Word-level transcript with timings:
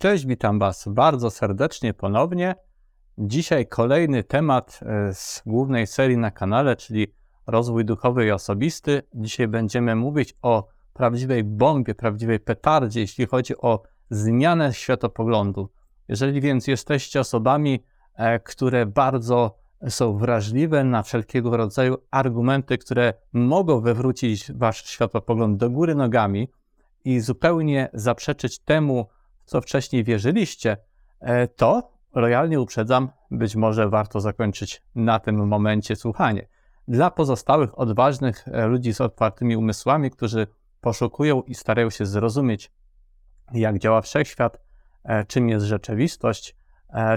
Cześć, 0.00 0.26
witam 0.26 0.58
Was 0.58 0.88
bardzo 0.88 1.30
serdecznie 1.30 1.94
ponownie. 1.94 2.54
Dzisiaj 3.18 3.66
kolejny 3.66 4.24
temat 4.24 4.80
e, 4.82 5.14
z 5.14 5.42
głównej 5.46 5.86
serii 5.86 6.16
na 6.16 6.30
kanale, 6.30 6.76
czyli 6.76 7.06
rozwój 7.46 7.84
duchowy 7.84 8.26
i 8.26 8.30
osobisty. 8.30 9.02
Dzisiaj 9.14 9.48
będziemy 9.48 9.96
mówić 9.96 10.34
o 10.42 10.68
prawdziwej 10.92 11.44
bombie, 11.44 11.94
prawdziwej 11.94 12.40
petardzie, 12.40 13.00
jeśli 13.00 13.26
chodzi 13.26 13.56
o 13.56 13.82
zmianę 14.10 14.74
światopoglądu. 14.74 15.68
Jeżeli 16.08 16.40
więc 16.40 16.66
jesteście 16.66 17.20
osobami, 17.20 17.84
e, 18.14 18.40
które 18.40 18.86
bardzo 18.86 19.58
są 19.88 20.18
wrażliwe 20.18 20.84
na 20.84 21.02
wszelkiego 21.02 21.56
rodzaju 21.56 21.96
argumenty, 22.10 22.78
które 22.78 23.14
mogą 23.32 23.80
wywrócić 23.80 24.52
Wasz 24.52 24.86
światopogląd 24.86 25.56
do 25.56 25.70
góry 25.70 25.94
nogami 25.94 26.48
i 27.04 27.20
zupełnie 27.20 27.88
zaprzeczyć 27.92 28.58
temu, 28.58 29.06
co 29.48 29.60
wcześniej 29.60 30.04
wierzyliście, 30.04 30.76
e, 31.20 31.48
to 31.48 31.90
lojalnie 32.14 32.60
uprzedzam, 32.60 33.10
być 33.30 33.56
może 33.56 33.88
warto 33.88 34.20
zakończyć 34.20 34.82
na 34.94 35.18
tym 35.18 35.46
momencie 35.46 35.96
słuchanie. 35.96 36.48
Dla 36.88 37.10
pozostałych 37.10 37.78
odważnych 37.78 38.48
e, 38.48 38.66
ludzi 38.66 38.94
z 38.94 39.00
otwartymi 39.00 39.56
umysłami, 39.56 40.10
którzy 40.10 40.46
poszukują 40.80 41.42
i 41.42 41.54
starają 41.54 41.90
się 41.90 42.06
zrozumieć, 42.06 42.72
jak 43.52 43.78
działa 43.78 44.00
wszechświat, 44.00 44.60
e, 45.04 45.24
czym 45.24 45.48
jest 45.48 45.66
rzeczywistość, 45.66 46.56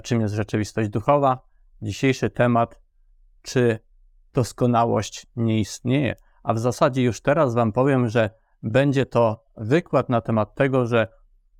czym 0.03 0.21
jest 0.21 0.34
rzeczywistość 0.34 0.89
duchowa, 0.89 1.39
dzisiejszy 1.81 2.29
temat, 2.29 2.79
czy 3.41 3.79
doskonałość 4.34 5.27
nie 5.35 5.59
istnieje. 5.59 6.15
A 6.43 6.53
w 6.53 6.59
zasadzie 6.59 7.03
już 7.03 7.21
teraz 7.21 7.53
Wam 7.53 7.71
powiem, 7.71 8.09
że 8.09 8.29
będzie 8.63 9.05
to 9.05 9.43
wykład 9.57 10.09
na 10.09 10.21
temat 10.21 10.55
tego, 10.55 10.85
że 10.85 11.07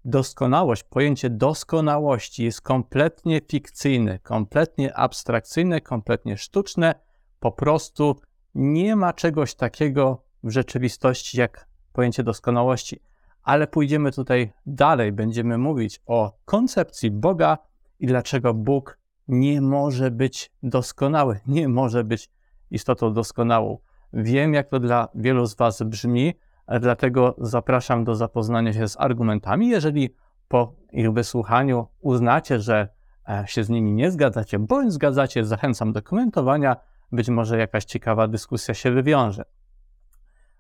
doskonałość, 0.06 0.84
pojęcie 0.84 1.30
doskonałości 1.30 2.44
jest 2.44 2.62
kompletnie 2.62 3.42
fikcyjne, 3.48 4.20
kompletnie 4.20 4.98
abstrakcyjne, 4.98 5.82
kompletnie 5.82 6.38
sztuczne. 6.38 6.96
Po 7.40 7.52
prostu 7.52 8.16
nie 8.56 8.96
ma 8.96 9.14
czegoś 9.14 9.56
takiego 9.56 10.24
w 10.44 10.52
rzeczywistości 10.52 11.40
jak 11.40 11.68
pojęcie 11.94 12.24
doskonałości. 12.24 13.02
Ale 13.44 13.68
pójdziemy 13.68 14.12
tutaj 14.12 14.54
dalej, 14.66 15.12
będziemy 15.12 15.58
mówić 15.58 16.02
o 16.06 16.38
koncepcji 16.46 17.12
Boga 17.12 17.58
i 18.00 18.08
dlaczego 18.08 18.54
Bóg 18.54 19.00
nie 19.28 19.62
może 19.62 20.12
być 20.12 20.52
doskonały, 20.64 21.40
nie 21.48 21.68
może 21.68 22.04
być 22.04 22.30
istotą 22.72 23.14
doskonałą. 23.14 23.78
Wiem, 24.14 24.54
jak 24.54 24.70
to 24.70 24.80
dla 24.80 25.08
wielu 25.16 25.46
z 25.46 25.56
Was 25.56 25.84
brzmi, 25.84 26.34
Dlatego 26.80 27.36
zapraszam 27.38 28.04
do 28.04 28.16
zapoznania 28.16 28.74
się 28.74 28.88
z 28.88 29.00
argumentami. 29.00 29.70
Jeżeli 29.70 30.16
po 30.48 30.74
ich 30.92 31.14
wysłuchaniu 31.14 31.88
uznacie, 32.00 32.60
że 32.60 32.90
e, 33.30 33.44
się 33.48 33.64
z 33.64 33.70
nimi 33.70 33.94
nie 33.94 34.12
zgadzacie, 34.12 34.60
bądź 34.60 34.94
zgadzacie, 34.94 35.46
zachęcam 35.46 35.94
do 35.94 36.02
komentowania. 36.02 36.76
Być 37.12 37.30
może 37.30 37.58
jakaś 37.58 37.86
ciekawa 37.86 38.28
dyskusja 38.28 38.74
się 38.74 38.92
wywiąże. 38.92 39.44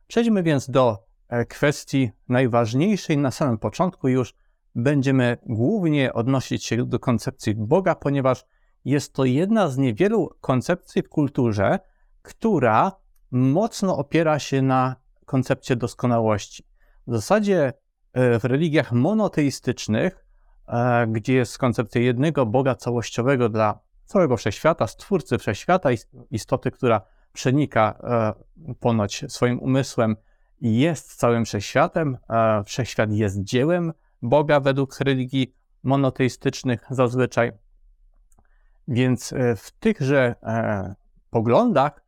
Przejdźmy 0.08 0.44
więc 0.44 0.70
do 0.70 1.04
e, 1.30 1.46
kwestii 1.46 2.12
najważniejszej. 2.30 3.18
Na 3.18 3.32
samym 3.32 3.58
początku 3.58 4.08
już 4.08 4.34
będziemy 4.76 5.38
głównie 5.46 6.14
odnosić 6.14 6.66
się 6.66 6.86
do 6.86 7.00
koncepcji 7.00 7.56
Boga, 7.56 7.96
ponieważ 7.96 8.46
jest 8.86 9.14
to 9.14 9.26
jedna 9.26 9.68
z 9.68 9.78
niewielu 9.78 10.30
koncepcji 10.42 11.02
w 11.02 11.10
kulturze, 11.10 11.80
która 12.22 12.92
mocno 13.32 13.98
opiera 13.98 14.40
się 14.40 14.62
na 14.62 14.96
koncepcję 15.32 15.76
doskonałości. 15.76 16.64
W 17.08 17.12
zasadzie 17.16 17.74
e, 18.14 18.40
w 18.40 18.46
religiach 18.46 18.92
monoteistycznych, 18.92 20.26
e, 20.68 21.08
gdzie 21.08 21.34
jest 21.34 21.58
koncepcja 21.58 22.02
jednego 22.02 22.46
Boga 22.46 22.76
całościowego 22.76 23.50
dla 23.50 23.80
całego 24.06 24.38
wszechświata, 24.38 24.88
stwórcy 24.88 25.38
wszechświata, 25.38 25.90
istoty, 26.32 26.72
która 26.72 27.02
przenika 27.34 28.00
e, 28.04 28.74
ponoć 28.80 29.26
swoim 29.28 29.60
umysłem 29.60 30.16
i 30.62 30.80
jest 30.80 31.16
całym 31.16 31.46
wszechświatem, 31.46 32.18
wszechświat 32.66 33.12
jest 33.12 33.44
dziełem 33.44 33.94
Boga 34.22 34.60
według 34.60 35.00
religii 35.00 35.56
monoteistycznych 35.84 36.86
zazwyczaj. 36.90 37.52
Więc 38.88 39.34
w 39.58 39.72
tychże 39.72 40.36
poglądach 41.30 42.01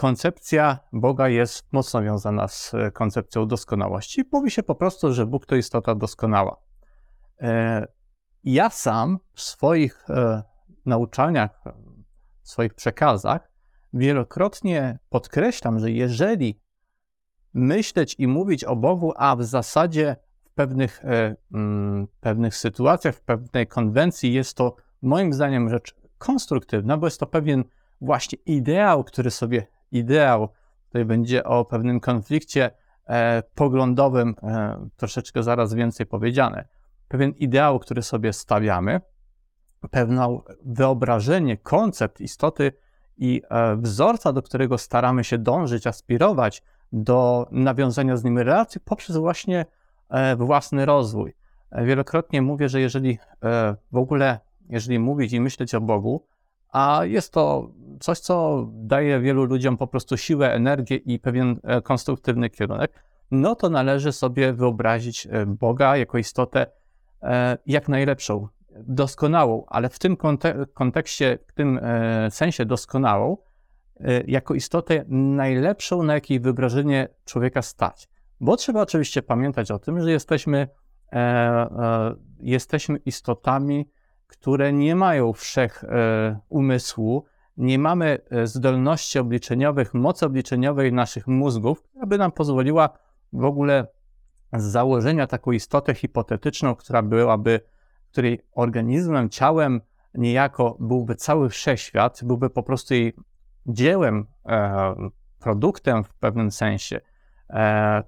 koncepcja 0.00 0.78
Boga 0.92 1.28
jest 1.28 1.72
mocno 1.72 2.02
wiązana 2.02 2.48
z 2.48 2.74
e, 2.74 2.90
koncepcją 2.90 3.46
doskonałości. 3.46 4.24
Mówi 4.32 4.50
się 4.50 4.62
po 4.62 4.74
prostu, 4.74 5.12
że 5.12 5.26
Bóg 5.26 5.46
to 5.46 5.56
istota 5.56 5.94
doskonała. 5.94 6.56
E, 7.40 7.86
ja 8.44 8.70
sam 8.70 9.18
w 9.32 9.40
swoich 9.40 10.10
e, 10.10 10.42
nauczaniach, 10.86 11.64
w 12.42 12.48
swoich 12.48 12.74
przekazach 12.74 13.50
wielokrotnie 13.92 14.98
podkreślam, 15.08 15.78
że 15.78 15.90
jeżeli 15.90 16.60
myśleć 17.54 18.14
i 18.18 18.26
mówić 18.26 18.64
o 18.64 18.76
Bogu, 18.76 19.12
a 19.16 19.36
w 19.36 19.44
zasadzie 19.44 20.16
w 20.44 20.50
pewnych, 20.50 21.02
mm, 21.54 22.06
pewnych 22.20 22.56
sytuacjach, 22.56 23.14
w 23.14 23.20
pewnej 23.20 23.66
konwencji 23.66 24.32
jest 24.32 24.56
to 24.56 24.76
moim 25.02 25.32
zdaniem 25.32 25.68
rzecz 25.68 25.94
konstruktywna, 26.18 26.96
bo 26.96 27.06
jest 27.06 27.20
to 27.20 27.26
pewien 27.26 27.64
właśnie 28.00 28.38
ideał, 28.46 29.04
który 29.04 29.30
sobie 29.30 29.66
ideał. 29.90 30.48
Tutaj 30.86 31.04
będzie 31.04 31.44
o 31.44 31.64
pewnym 31.64 32.00
konflikcie 32.00 32.70
e, 33.06 33.42
poglądowym 33.54 34.34
e, 34.42 34.88
troszeczkę 34.96 35.42
zaraz 35.42 35.74
więcej 35.74 36.06
powiedziane. 36.06 36.68
Pewien 37.08 37.30
ideał, 37.30 37.78
który 37.78 38.02
sobie 38.02 38.32
stawiamy, 38.32 39.00
pewne 39.90 40.38
wyobrażenie, 40.64 41.56
koncept 41.56 42.20
istoty 42.20 42.72
i 43.16 43.42
e, 43.50 43.76
wzorca, 43.76 44.32
do 44.32 44.42
którego 44.42 44.78
staramy 44.78 45.24
się 45.24 45.38
dążyć, 45.38 45.86
aspirować 45.86 46.62
do 46.92 47.46
nawiązania 47.50 48.16
z 48.16 48.24
nim 48.24 48.38
relacji 48.38 48.80
poprzez 48.80 49.16
właśnie 49.16 49.66
e, 50.08 50.36
własny 50.36 50.86
rozwój. 50.86 51.34
E, 51.70 51.84
wielokrotnie 51.84 52.42
mówię, 52.42 52.68
że 52.68 52.80
jeżeli 52.80 53.18
e, 53.44 53.76
w 53.92 53.96
ogóle, 53.96 54.40
jeżeli 54.68 54.98
mówić 54.98 55.32
i 55.32 55.40
myśleć 55.40 55.74
o 55.74 55.80
Bogu, 55.80 56.26
a 56.72 57.00
jest 57.04 57.32
to 57.32 57.70
coś, 58.00 58.18
co 58.18 58.66
daje 58.72 59.20
wielu 59.20 59.44
ludziom 59.44 59.76
po 59.76 59.86
prostu 59.86 60.16
siłę, 60.16 60.52
energię 60.52 60.96
i 60.96 61.18
pewien 61.18 61.60
e, 61.62 61.82
konstruktywny 61.82 62.50
kierunek, 62.50 63.04
no 63.30 63.54
to 63.54 63.70
należy 63.70 64.12
sobie 64.12 64.52
wyobrazić 64.52 65.28
e, 65.30 65.46
Boga 65.46 65.96
jako 65.96 66.18
istotę 66.18 66.66
e, 67.22 67.58
jak 67.66 67.88
najlepszą, 67.88 68.48
doskonałą, 68.70 69.64
ale 69.66 69.88
w 69.88 69.98
tym 69.98 70.16
kontekście, 70.74 71.38
w 71.46 71.52
tym 71.52 71.80
sensie 72.30 72.64
doskonałą, 72.64 73.36
jako 74.26 74.54
istotę 74.54 75.04
najlepszą, 75.08 76.02
na 76.02 76.14
jakiej 76.14 76.40
wyobrażenie 76.40 77.08
człowieka 77.24 77.62
stać. 77.62 78.08
Bo 78.40 78.56
trzeba 78.56 78.82
oczywiście 78.82 79.22
pamiętać 79.22 79.70
o 79.70 79.78
tym, 79.78 80.00
że 80.00 80.10
jesteśmy, 80.10 80.68
jesteśmy 82.40 82.98
istotami, 82.98 83.88
które 84.30 84.72
nie 84.72 84.96
mają 84.96 85.32
wszech 85.32 85.84
e, 85.84 86.40
umysłu, 86.48 87.24
nie 87.56 87.78
mamy 87.78 88.18
e, 88.30 88.46
zdolności 88.46 89.18
obliczeniowych, 89.18 89.94
mocy 89.94 90.26
obliczeniowej 90.26 90.92
naszych 90.92 91.26
mózgów, 91.26 91.82
która 91.82 92.06
by 92.06 92.18
nam 92.18 92.32
pozwoliła 92.32 92.98
w 93.32 93.44
ogóle 93.44 93.86
z 94.52 94.62
założenia 94.62 95.26
taką 95.26 95.52
istotę 95.52 95.94
hipotetyczną, 95.94 96.74
która 96.74 97.02
byłaby, 97.02 97.60
której 98.12 98.40
organizmem, 98.52 99.28
ciałem 99.30 99.80
niejako 100.14 100.76
byłby 100.80 101.14
cały 101.14 101.48
wszechświat, 101.48 102.20
byłby 102.24 102.50
po 102.50 102.62
prostu 102.62 102.94
jej 102.94 103.14
dziełem, 103.66 104.26
e, 104.46 104.94
produktem 105.38 106.04
w 106.04 106.14
pewnym 106.14 106.50
sensie, 106.50 107.00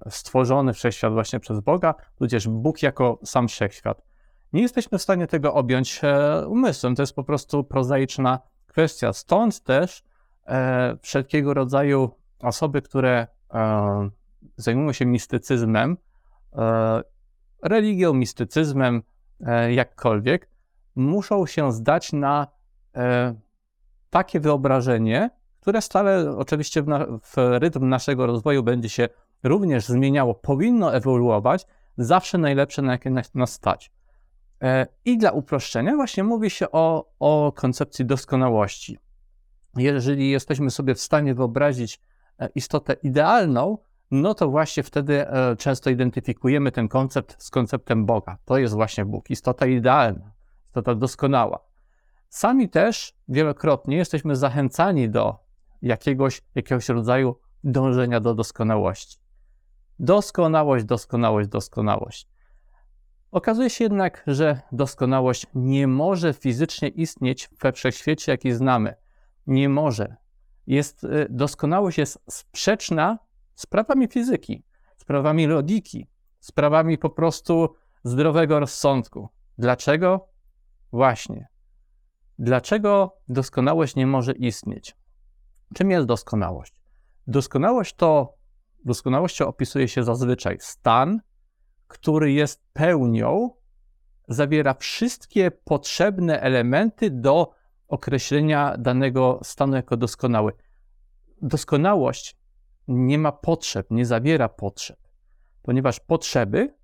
stworzony 0.09 0.73
wszechświat 0.73 1.13
właśnie 1.13 1.39
przez 1.39 1.59
Boga, 1.59 1.95
tudzież 2.15 2.47
Bóg 2.47 2.83
jako 2.83 3.19
sam 3.23 3.47
wszechświat 3.47 4.12
nie 4.53 4.61
jesteśmy 4.61 4.97
w 4.97 5.01
stanie 5.01 5.27
tego 5.27 5.53
objąć 5.53 6.01
e, 6.03 6.47
umysłem. 6.47 6.95
To 6.95 7.01
jest 7.01 7.15
po 7.15 7.23
prostu 7.23 7.63
prozaiczna 7.63 8.39
kwestia. 8.67 9.13
Stąd 9.13 9.63
też 9.63 10.03
e, 10.47 10.97
wszelkiego 11.01 11.53
rodzaju 11.53 12.09
osoby, 12.39 12.81
które 12.81 13.27
e, 13.53 14.09
zajmują 14.57 14.91
się 14.93 15.05
mistycyzmem, 15.05 15.97
religią, 17.63 18.13
mistycyzmem, 18.13 19.03
jakkolwiek, 19.69 20.49
muszą 20.95 21.45
się 21.45 21.71
zdać 21.71 22.13
na 22.13 22.47
takie 24.09 24.39
wyobrażenie, 24.39 25.29
które 25.59 25.81
stale 25.81 26.37
oczywiście 26.37 26.81
w, 26.81 26.87
na, 26.87 27.05
w 27.05 27.35
rytm 27.37 27.89
naszego 27.89 28.25
rozwoju 28.25 28.63
będzie 28.63 28.89
się 28.89 29.09
również 29.43 29.85
zmieniało, 29.85 30.33
powinno 30.33 30.95
ewoluować, 30.95 31.65
zawsze 31.97 32.37
najlepsze, 32.37 32.81
na 32.81 32.91
jakie 32.91 33.09
nas 33.33 33.51
stać. 33.51 33.91
E, 34.63 34.87
I 35.05 35.17
dla 35.17 35.31
uproszczenia 35.31 35.95
właśnie 35.95 36.23
mówi 36.23 36.49
się 36.49 36.71
o, 36.71 37.11
o 37.19 37.51
koncepcji 37.55 38.05
doskonałości. 38.05 38.97
Jeżeli 39.77 40.29
jesteśmy 40.29 40.71
sobie 40.71 40.95
w 40.95 40.99
stanie 41.01 41.35
wyobrazić 41.35 41.99
e, 42.39 42.49
istotę 42.55 42.93
idealną, 42.93 43.77
no 44.11 44.33
to 44.33 44.49
właśnie 44.49 44.83
wtedy 44.83 45.27
e, 45.27 45.55
często 45.55 45.89
identyfikujemy 45.89 46.71
ten 46.71 46.87
koncept 46.87 47.43
z 47.43 47.49
konceptem 47.49 48.05
Boga. 48.05 48.37
To 48.45 48.57
jest 48.57 48.73
właśnie 48.73 49.05
Bóg, 49.05 49.29
istota 49.29 49.65
idealna, 49.65 50.31
istota 50.67 50.95
doskonała. 50.95 51.59
Sami 52.29 52.69
też 52.69 53.15
wielokrotnie 53.27 53.97
jesteśmy 53.97 54.35
zachęcani 54.35 55.09
do 55.09 55.35
jakiegoś, 55.81 56.41
jakiegoś 56.55 56.89
rodzaju 56.89 57.39
dążenia 57.63 58.19
do 58.19 58.35
doskonałości. 58.35 59.17
Doskonałość, 59.99 60.85
doskonałość, 60.85 61.49
doskonałość. 61.49 62.32
Okazuje 63.33 63.69
się 63.69 63.83
jednak, 63.83 64.23
że 64.27 64.61
doskonałość 64.71 65.47
nie 65.55 65.87
może 65.87 66.33
fizycznie 66.33 66.87
istnieć 66.87 67.49
we 67.61 67.71
wszechświecie, 67.71 68.31
jaki 68.31 68.51
znamy. 68.51 68.95
Nie 69.47 69.69
może. 69.69 70.15
Jest, 70.67 71.03
y, 71.03 71.27
doskonałość 71.29 71.97
jest 71.97 72.19
sprzeczna 72.29 73.19
z 73.55 73.65
prawami 73.65 74.07
fizyki, 74.07 74.63
z 74.97 75.05
prawami 75.05 75.47
logiki, 75.47 76.07
z 76.39 76.51
prawami 76.51 76.97
po 76.97 77.09
prostu 77.09 77.75
zdrowego 78.03 78.59
rozsądku. 78.59 79.29
Dlaczego? 79.57 80.29
Właśnie. 80.91 81.47
Dlaczego 82.39 83.17
doskonałość 83.27 83.95
nie 83.95 84.07
może 84.07 84.31
istnieć? 84.31 84.95
Czym 85.73 85.91
jest 85.91 86.07
doskonałość? 86.07 86.81
Doskonałość 87.27 87.95
to, 87.95 88.37
doskonałością 88.85 89.47
opisuje 89.47 89.87
się 89.87 90.03
zazwyczaj 90.03 90.57
stan, 90.59 91.21
który 91.93 92.31
jest 92.31 92.63
pełnią, 92.73 93.49
zawiera 94.27 94.73
wszystkie 94.73 95.51
potrzebne 95.51 96.41
elementy 96.41 97.09
do 97.09 97.53
określenia 97.87 98.77
danego 98.77 99.39
stanu 99.43 99.75
jako 99.75 99.97
doskonały. 99.97 100.53
Doskonałość 101.41 102.37
nie 102.87 103.17
ma 103.17 103.31
potrzeb, 103.31 103.87
nie 103.91 104.05
zawiera 104.05 104.49
potrzeb, 104.49 104.99
ponieważ 105.61 105.99
potrzeby 105.99 106.75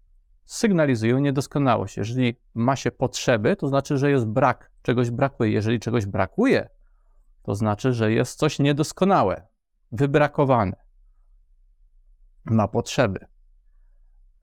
sygnalizują 0.45 1.19
niedoskonałość. 1.19 1.97
Jeżeli 1.97 2.39
ma 2.53 2.75
się 2.75 2.91
potrzeby, 2.91 3.55
to 3.55 3.67
znaczy, 3.67 3.97
że 3.97 4.11
jest 4.11 4.25
brak, 4.25 4.71
czegoś 4.81 5.09
brakuje. 5.09 5.51
Jeżeli 5.51 5.79
czegoś 5.79 6.05
brakuje, 6.05 6.69
to 7.43 7.55
znaczy, 7.55 7.93
że 7.93 8.11
jest 8.11 8.39
coś 8.39 8.59
niedoskonałe, 8.59 9.47
wybrakowane, 9.91 10.75
ma 12.45 12.67
potrzeby. 12.67 13.38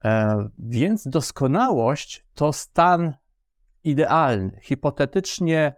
E, 0.05 0.49
więc 0.59 1.07
doskonałość 1.07 2.25
to 2.33 2.53
stan 2.53 3.13
idealny. 3.83 4.59
Hipotetycznie, 4.61 5.75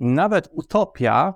nawet 0.00 0.48
utopia, 0.52 1.34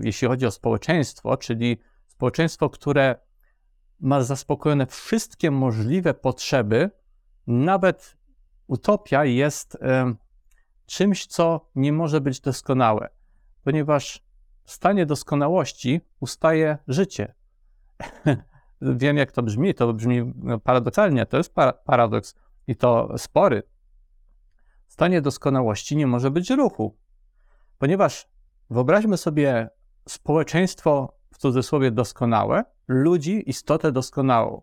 jeśli 0.00 0.28
chodzi 0.28 0.46
o 0.46 0.50
społeczeństwo, 0.50 1.36
czyli 1.36 1.80
społeczeństwo, 2.06 2.70
które 2.70 3.16
ma 4.00 4.22
zaspokojone 4.22 4.86
wszystkie 4.86 5.50
możliwe 5.50 6.14
potrzeby, 6.14 6.90
nawet 7.46 8.16
utopia 8.66 9.24
jest 9.24 9.78
czymś, 10.86 11.26
co 11.26 11.70
nie 11.74 11.92
może 11.92 12.20
być 12.20 12.40
doskonałe, 12.40 13.08
ponieważ 13.64 14.24
w 14.64 14.72
stanie 14.72 15.06
doskonałości 15.06 16.00
ustaje 16.20 16.78
życie. 16.88 17.34
Wiem, 18.82 19.16
jak 19.16 19.32
to 19.32 19.42
brzmi, 19.42 19.74
to 19.74 19.92
brzmi 19.92 20.32
no, 20.36 20.58
paradoksalnie, 20.58 21.26
to 21.26 21.36
jest 21.36 21.54
paradoks 21.84 22.34
i 22.66 22.76
to 22.76 23.18
spory. 23.18 23.62
W 24.86 24.92
stanie 24.92 25.22
doskonałości 25.22 25.96
nie 25.96 26.06
może 26.06 26.30
być 26.30 26.50
ruchu, 26.50 26.96
ponieważ 27.78 28.28
wyobraźmy 28.70 29.16
sobie 29.16 29.70
społeczeństwo 30.08 31.18
w 31.32 31.38
cudzysłowie 31.38 31.90
doskonałe, 31.90 32.64
ludzi, 32.88 33.50
istotę 33.50 33.92
doskonałą. 33.92 34.62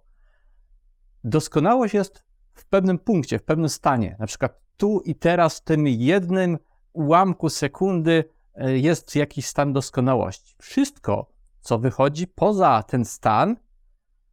Doskonałość 1.23 1.94
jest 1.94 2.23
w 2.53 2.65
pewnym 2.65 3.00
punkcie, 3.00 3.39
w 3.39 3.44
pewnym 3.44 3.69
stanie, 3.69 4.15
na 4.19 4.27
przykład 4.27 4.61
tu 4.77 5.00
i 5.00 5.15
teraz, 5.15 5.57
w 5.57 5.63
tym 5.63 5.88
jednym 5.88 6.57
ułamku 6.94 7.50
sekundy 7.50 8.23
e, 8.56 8.77
jest 8.77 9.15
jakiś 9.15 9.45
stan 9.45 9.73
doskonałości. 9.73 10.56
Wszystko, 10.61 11.27
co 11.61 11.79
wychodzi 11.79 12.27
poza 12.27 12.83
ten 12.83 13.06
stan, 13.06 13.56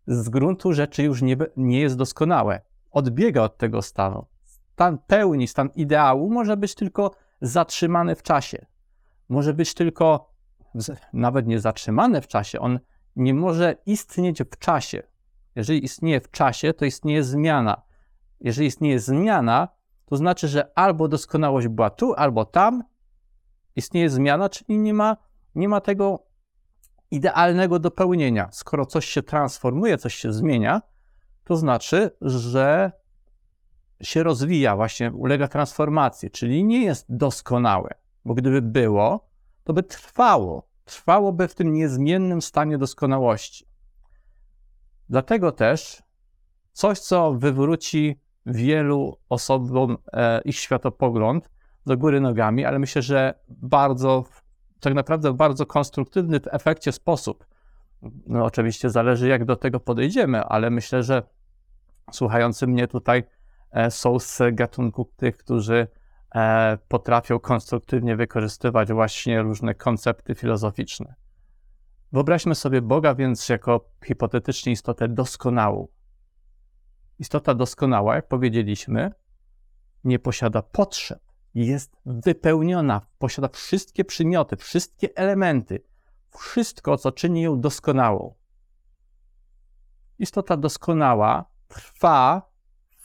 z 0.06 0.28
gruntu 0.28 0.72
rzeczy 0.72 1.02
już 1.02 1.22
nie, 1.22 1.36
nie 1.56 1.80
jest 1.80 1.96
doskonałe. 1.96 2.60
Odbiega 2.90 3.42
od 3.42 3.58
tego 3.58 3.82
stanu. 3.82 4.26
Stan 4.44 4.98
pełni, 5.06 5.48
stan 5.48 5.70
ideału 5.74 6.30
może 6.30 6.56
być 6.56 6.74
tylko 6.74 7.10
zatrzymany 7.40 8.14
w 8.14 8.22
czasie. 8.22 8.66
Może 9.28 9.54
być 9.54 9.74
tylko 9.74 10.32
nawet 11.12 11.46
nie 11.46 11.60
zatrzymany 11.60 12.20
w 12.20 12.26
czasie, 12.26 12.60
on 12.60 12.78
nie 13.16 13.34
może 13.34 13.76
istnieć 13.86 14.42
w 14.42 14.58
czasie. 14.58 15.02
Jeżeli 15.56 15.84
istnieje 15.84 16.20
w 16.20 16.30
czasie, 16.30 16.74
to 16.74 16.84
istnieje 16.84 17.24
zmiana. 17.24 17.82
Jeżeli 18.40 18.66
istnieje 18.66 19.00
zmiana, 19.00 19.68
to 20.06 20.16
znaczy, 20.16 20.48
że 20.48 20.78
albo 20.78 21.08
doskonałość 21.08 21.68
była 21.68 21.90
tu, 21.90 22.14
albo 22.14 22.44
tam. 22.44 22.82
Istnieje 23.76 24.10
zmiana, 24.10 24.48
czyli 24.48 24.78
nie 24.78 24.94
ma, 24.94 25.16
nie 25.54 25.68
ma 25.68 25.80
tego 25.80 26.26
idealnego 27.12 27.78
dopełnienia. 27.78 28.48
Skoro 28.52 28.86
coś 28.86 29.06
się 29.06 29.22
transformuje, 29.22 29.98
coś 29.98 30.14
się 30.14 30.32
zmienia, 30.32 30.82
to 31.44 31.56
znaczy, 31.56 32.10
że 32.20 32.92
się 34.02 34.22
rozwija, 34.22 34.76
właśnie 34.76 35.12
ulega 35.12 35.48
transformacji, 35.48 36.30
czyli 36.30 36.64
nie 36.64 36.84
jest 36.84 37.06
doskonałe, 37.08 37.94
bo 38.24 38.34
gdyby 38.34 38.62
było, 38.62 39.28
to 39.64 39.72
by 39.72 39.82
trwało, 39.82 40.68
trwałoby 40.84 41.48
w 41.48 41.54
tym 41.54 41.72
niezmiennym 41.72 42.42
stanie 42.42 42.78
doskonałości. 42.78 43.66
Dlatego 45.08 45.52
też 45.52 46.02
coś, 46.72 46.98
co 46.98 47.34
wywróci 47.34 48.20
wielu 48.46 49.18
osobom 49.28 49.98
e, 50.12 50.40
ich 50.44 50.56
światopogląd 50.56 51.50
do 51.86 51.96
góry 51.96 52.20
nogami, 52.20 52.64
ale 52.64 52.78
myślę, 52.78 53.02
że 53.02 53.34
bardzo 53.48 54.24
tak 54.82 54.94
naprawdę 54.94 55.32
w 55.32 55.36
bardzo 55.36 55.66
konstruktywny 55.66 56.40
w 56.40 56.46
efekcie 56.46 56.92
sposób. 56.92 57.46
No, 58.26 58.44
oczywiście 58.44 58.90
zależy, 58.90 59.28
jak 59.28 59.44
do 59.44 59.56
tego 59.56 59.80
podejdziemy, 59.80 60.44
ale 60.44 60.70
myślę, 60.70 61.02
że 61.02 61.22
słuchający 62.12 62.66
mnie 62.66 62.88
tutaj 62.88 63.24
e, 63.70 63.90
są 63.90 64.18
z 64.18 64.38
gatunku 64.52 65.12
tych, 65.16 65.36
którzy 65.36 65.86
e, 66.34 66.78
potrafią 66.88 67.38
konstruktywnie 67.38 68.16
wykorzystywać 68.16 68.92
właśnie 68.92 69.42
różne 69.42 69.74
koncepty 69.74 70.34
filozoficzne. 70.34 71.14
Wyobraźmy 72.12 72.54
sobie 72.54 72.82
Boga 72.82 73.14
więc 73.14 73.48
jako 73.48 73.90
hipotetycznie 74.04 74.72
istotę 74.72 75.08
doskonałą. 75.08 75.88
Istota 77.18 77.54
doskonała, 77.54 78.14
jak 78.14 78.28
powiedzieliśmy, 78.28 79.10
nie 80.04 80.18
posiada 80.18 80.62
potrzeb 80.62 81.21
jest 81.54 81.96
wypełniona, 82.06 83.00
posiada 83.18 83.48
wszystkie 83.48 84.04
przymioty, 84.04 84.56
wszystkie 84.56 85.16
elementy, 85.16 85.84
wszystko, 86.30 86.98
co 86.98 87.12
czyni 87.12 87.42
ją 87.42 87.60
doskonałą. 87.60 88.34
Istota 90.18 90.56
doskonała 90.56 91.44
trwa 91.68 92.50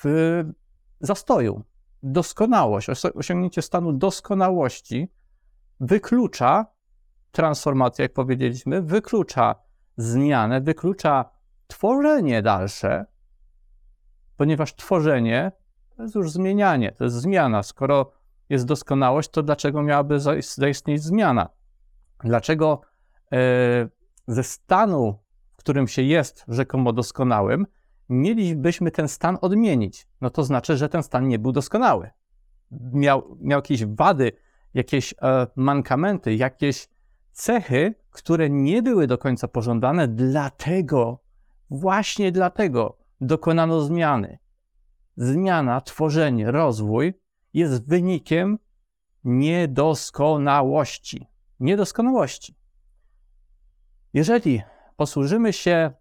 w 0.03 0.43
zastoju. 0.99 1.63
Doskonałość, 2.03 2.89
osiągnięcie 3.15 3.61
stanu 3.61 3.93
doskonałości 3.93 5.11
wyklucza 5.79 6.65
transformację, 7.31 8.03
jak 8.03 8.13
powiedzieliśmy, 8.13 8.81
wyklucza 8.81 9.55
zmianę, 9.97 10.61
wyklucza 10.61 11.29
tworzenie 11.67 12.41
dalsze, 12.41 13.05
ponieważ 14.37 14.75
tworzenie 14.75 15.51
to 15.95 16.03
jest 16.03 16.15
już 16.15 16.31
zmienianie, 16.31 16.91
to 16.91 17.03
jest 17.03 17.15
zmiana. 17.15 17.63
Skoro 17.63 18.11
jest 18.49 18.65
doskonałość, 18.65 19.29
to 19.29 19.43
dlaczego 19.43 19.83
miałaby 19.83 20.19
zaistnieć 20.41 21.03
zmiana? 21.03 21.49
Dlaczego 22.23 22.81
e, 23.31 23.37
ze 24.27 24.43
stanu, 24.43 25.19
w 25.53 25.55
którym 25.55 25.87
się 25.87 26.01
jest 26.01 26.45
rzekomo 26.47 26.93
doskonałym, 26.93 27.65
mielibyśmy 28.09 28.91
ten 28.91 29.07
stan 29.07 29.37
odmienić? 29.41 30.07
No 30.21 30.29
to 30.29 30.43
znaczy, 30.43 30.77
że 30.77 30.89
ten 30.89 31.03
stan 31.03 31.27
nie 31.27 31.39
był 31.39 31.51
doskonały. 31.51 32.09
Miał, 32.71 33.37
miał 33.41 33.57
jakieś 33.57 33.85
wady, 33.85 34.31
jakieś 34.73 35.13
e, 35.21 35.47
mankamenty, 35.55 36.35
jakieś 36.35 36.87
cechy, 37.31 37.95
które 38.11 38.49
nie 38.49 38.81
były 38.81 39.07
do 39.07 39.17
końca 39.17 39.47
pożądane, 39.47 40.07
dlatego, 40.07 41.23
właśnie 41.69 42.31
dlatego 42.31 42.97
dokonano 43.21 43.81
zmiany. 43.81 44.39
Zmiana, 45.15 45.81
tworzenie, 45.81 46.51
rozwój 46.51 47.13
jest 47.53 47.87
wynikiem 47.87 48.59
niedoskonałości. 49.23 51.27
Niedoskonałości. 51.59 52.55
Jeżeli 54.13 54.61
posłużymy 54.95 55.53
się 55.53 55.91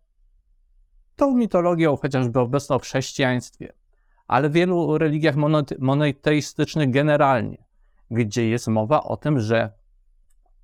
tą 1.16 1.36
mitologią, 1.36 1.96
chociażby 1.96 2.40
obecną 2.40 2.78
w 2.78 2.82
chrześcijaństwie, 2.82 3.72
ale 4.26 4.48
w 4.48 4.52
wielu 4.52 4.98
religiach 4.98 5.34
monoteistycznych 5.78 6.90
generalnie, 6.90 7.64
gdzie 8.10 8.48
jest 8.48 8.68
mowa 8.68 9.02
o 9.02 9.16
tym, 9.16 9.40
że 9.40 9.72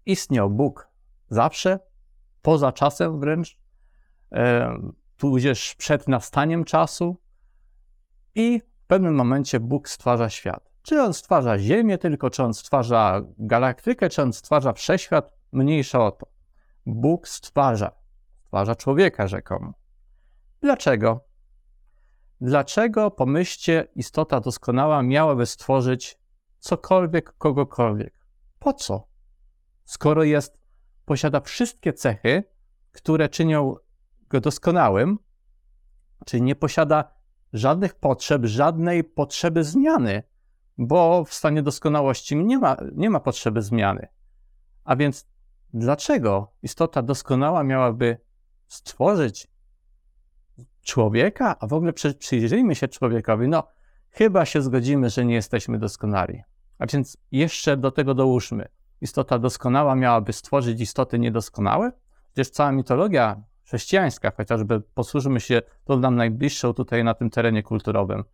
istniał 0.07 0.51
Bóg 0.51 0.89
zawsze, 1.31 1.79
poza 2.43 2.73
czasem 2.73 3.21
wręcz, 3.21 3.59
e, 4.33 4.75
tudzież 5.17 5.75
przed 5.75 6.09
nastaniem 6.09 6.65
czasu 6.65 7.17
i 8.35 8.61
w 8.61 8.87
pewnym 8.87 9.15
momencie 9.15 9.61
Bóg 9.61 9.89
stwarza 9.89 10.31
świat. 10.31 10.72
Czy 10.83 11.03
on 11.03 11.15
stwarza 11.15 11.59
Ziemię 11.59 11.99
tylko, 11.99 12.31
czy 12.31 12.43
on 12.43 12.55
stwarza 12.55 13.23
galaktykę, 13.39 14.09
czy 14.09 14.23
on 14.23 14.33
stwarza 14.33 14.73
wszechświat, 14.73 15.33
mniejsza 15.53 16.07
o 16.07 16.11
to. 16.11 16.27
Bóg 16.87 17.29
stwarza, 17.29 17.93
stwarza 18.45 18.75
człowieka 18.75 19.29
rzekomo. 19.29 19.73
Dlaczego? 20.61 21.25
Dlaczego, 22.41 23.11
pomyślcie, 23.11 23.89
istota 23.95 24.41
doskonała 24.41 25.03
miałaby 25.03 25.47
stworzyć 25.47 26.19
cokolwiek, 26.59 27.33
kogokolwiek? 27.39 28.15
Po 28.59 28.73
co? 28.73 29.09
Skoro 29.85 30.25
jest, 30.25 30.59
posiada 31.05 31.41
wszystkie 31.41 31.93
cechy, 31.93 32.45
które 32.93 33.29
czynią 33.29 33.75
go 34.29 34.41
doskonałym, 34.41 35.19
czyli 36.27 36.43
nie 36.43 36.57
posiada 36.57 37.15
żadnych 37.53 37.95
potrzeb, 37.95 38.45
żadnej 38.45 39.05
potrzeby 39.05 39.65
zmiany, 39.65 40.23
bo 40.87 41.25
w 41.25 41.35
stanie 41.35 41.63
doskonałości 41.63 42.37
nie 42.37 42.59
ma, 42.59 42.77
nie 42.95 43.11
ma 43.11 43.21
potrzeby 43.21 43.63
zmiany. 43.63 44.09
A 44.85 44.97
więc 44.97 45.27
dlaczego 45.75 46.53
istota 46.63 47.03
doskonała 47.03 47.65
miałaby 47.65 48.19
stworzyć 48.69 49.49
człowieka? 50.83 51.57
A 51.61 51.67
w 51.67 51.73
ogóle 51.73 51.93
przyjrzyjmy 52.19 52.75
się 52.75 52.89
człowiekowi. 52.89 53.49
No, 53.49 53.69
chyba 54.11 54.45
się 54.45 54.63
zgodzimy, 54.63 55.11
że 55.11 55.25
nie 55.25 55.35
jesteśmy 55.35 55.79
doskonali. 55.79 56.43
A 56.79 56.87
więc 56.87 57.17
jeszcze 57.33 57.77
do 57.77 57.91
tego 57.91 58.15
dołóżmy. 58.15 58.69
Istota 59.01 59.39
doskonała 59.39 59.95
miałaby 59.95 60.33
stworzyć 60.33 60.81
istoty 60.81 61.19
niedoskonałe? 61.19 61.93
Przecież 62.33 62.51
cała 62.51 62.73
mitologia 62.73 63.43
chrześcijańska, 63.65 64.33
chociażby 64.37 64.81
posłużymy 64.81 65.41
się 65.41 65.63
tą 65.85 65.99
nam 65.99 66.17
najbliższą 66.17 66.75
tutaj 66.75 67.05
na 67.05 67.15
tym 67.15 67.31
terenie 67.31 67.63
kulturowym. 67.63 68.25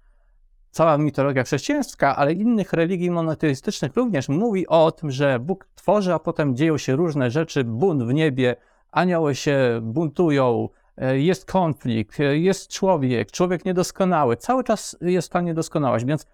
Cała 0.71 0.99
mitologia 0.99 1.45
chrześcijańska, 1.45 2.17
ale 2.17 2.33
innych 2.33 2.73
religii 2.73 3.11
monoteistycznych 3.11 3.97
również 3.97 4.29
mówi 4.29 4.67
o 4.67 4.93
tym, 4.93 5.11
że 5.11 5.39
Bóg 5.39 5.69
tworzy, 5.75 6.15
a 6.15 6.19
potem 6.19 6.57
dzieją 6.57 6.79
się 6.79 6.97
różne 6.97 7.31
rzeczy, 7.31 7.65
bunt 7.65 8.03
w 8.03 8.13
niebie, 8.15 8.57
anioły 8.91 9.35
się 9.35 9.81
buntują, 9.83 10.69
e, 10.97 11.19
jest 11.19 11.45
konflikt, 11.45 12.21
e, 12.21 12.39
jest 12.39 12.71
człowiek, 12.71 13.31
człowiek 13.31 13.65
niedoskonały, 13.65 14.37
cały 14.37 14.65
czas 14.65 14.97
jest 15.01 15.33
ta 15.33 15.41
niedoskonałość, 15.41 16.05
więc 16.05 16.27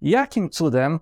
jakim 0.00 0.50
cudem, 0.50 1.00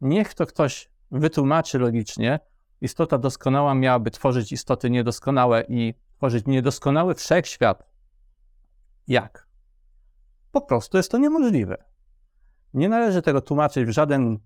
niech 0.00 0.34
to 0.34 0.46
ktoś 0.46 0.90
wytłumaczy 1.10 1.78
logicznie, 1.78 2.40
istota 2.80 3.18
doskonała 3.18 3.74
miałaby 3.74 4.10
tworzyć 4.10 4.52
istoty 4.52 4.90
niedoskonałe 4.90 5.64
i 5.68 5.94
tworzyć 6.16 6.46
niedoskonały 6.46 7.14
wszechświat. 7.14 7.82
Jak? 9.08 9.46
Po 10.52 10.60
prostu 10.60 10.96
jest 10.96 11.10
to 11.10 11.18
niemożliwe. 11.18 11.89
Nie 12.74 12.88
należy 12.88 13.22
tego 13.22 13.40
tłumaczyć 13.40 13.86
w 13.86 13.90
żaden 13.90 14.38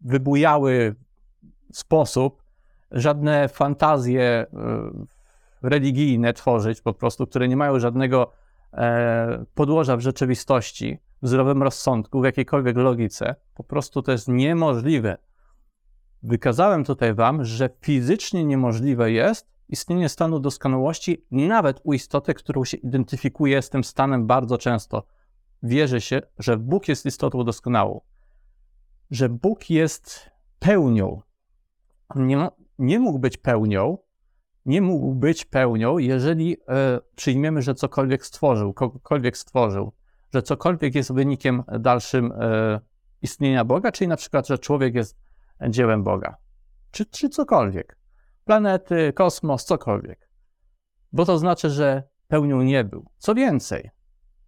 wybujały 0.00 0.94
sposób, 1.72 2.42
żadne 2.90 3.48
fantazje 3.48 4.22
e, 4.22 4.46
religijne 5.62 6.32
tworzyć 6.32 6.80
po 6.80 6.94
prostu, 6.94 7.26
które 7.26 7.48
nie 7.48 7.56
mają 7.56 7.78
żadnego 7.78 8.32
e, 8.72 9.44
podłoża 9.54 9.96
w 9.96 10.00
rzeczywistości, 10.00 10.98
w 11.22 11.28
zdrowym 11.28 11.62
rozsądku, 11.62 12.20
w 12.20 12.24
jakiejkolwiek 12.24 12.76
logice. 12.76 13.34
Po 13.54 13.64
prostu 13.64 14.02
to 14.02 14.12
jest 14.12 14.28
niemożliwe. 14.28 15.18
Wykazałem 16.22 16.84
tutaj 16.84 17.14
Wam, 17.14 17.44
że 17.44 17.70
fizycznie 17.80 18.44
niemożliwe 18.44 19.12
jest 19.12 19.46
istnienie 19.68 20.08
stanu 20.08 20.40
doskonałości 20.40 21.26
nawet 21.30 21.80
u 21.84 21.92
istoty, 21.92 22.34
którą 22.34 22.64
się 22.64 22.76
identyfikuje 22.76 23.62
z 23.62 23.70
tym 23.70 23.84
stanem 23.84 24.26
bardzo 24.26 24.58
często. 24.58 25.06
Wierzy 25.62 26.00
się, 26.00 26.22
że 26.38 26.56
Bóg 26.56 26.88
jest 26.88 27.06
istotą 27.06 27.44
doskonałą, 27.44 28.00
że 29.10 29.28
Bóg 29.28 29.70
jest 29.70 30.30
pełnią. 30.58 31.22
Nie, 32.16 32.48
nie 32.78 32.98
mógł 32.98 33.18
być 33.18 33.36
pełnią, 33.36 33.98
nie 34.66 34.82
mógł 34.82 35.14
być 35.14 35.44
pełnią, 35.44 35.98
jeżeli 35.98 36.56
e, 36.68 37.00
przyjmiemy, 37.16 37.62
że 37.62 37.74
cokolwiek 37.74 38.26
stworzył, 38.26 38.74
kogokolwiek 38.74 39.36
stworzył, 39.36 39.92
że 40.34 40.42
cokolwiek 40.42 40.94
jest 40.94 41.12
wynikiem 41.12 41.62
dalszym 41.78 42.32
e, 42.32 42.80
istnienia 43.22 43.64
Boga, 43.64 43.92
czyli 43.92 44.08
na 44.08 44.16
przykład, 44.16 44.46
że 44.46 44.58
człowiek 44.58 44.94
jest 44.94 45.16
dziełem 45.68 46.04
Boga, 46.04 46.36
czy, 46.90 47.06
czy 47.06 47.28
cokolwiek 47.28 47.98
planety, 48.44 49.12
kosmos, 49.12 49.64
cokolwiek. 49.64 50.28
Bo 51.12 51.24
to 51.24 51.38
znaczy, 51.38 51.70
że 51.70 52.02
pełnią 52.28 52.62
nie 52.62 52.84
był. 52.84 53.06
Co 53.18 53.34
więcej, 53.34 53.90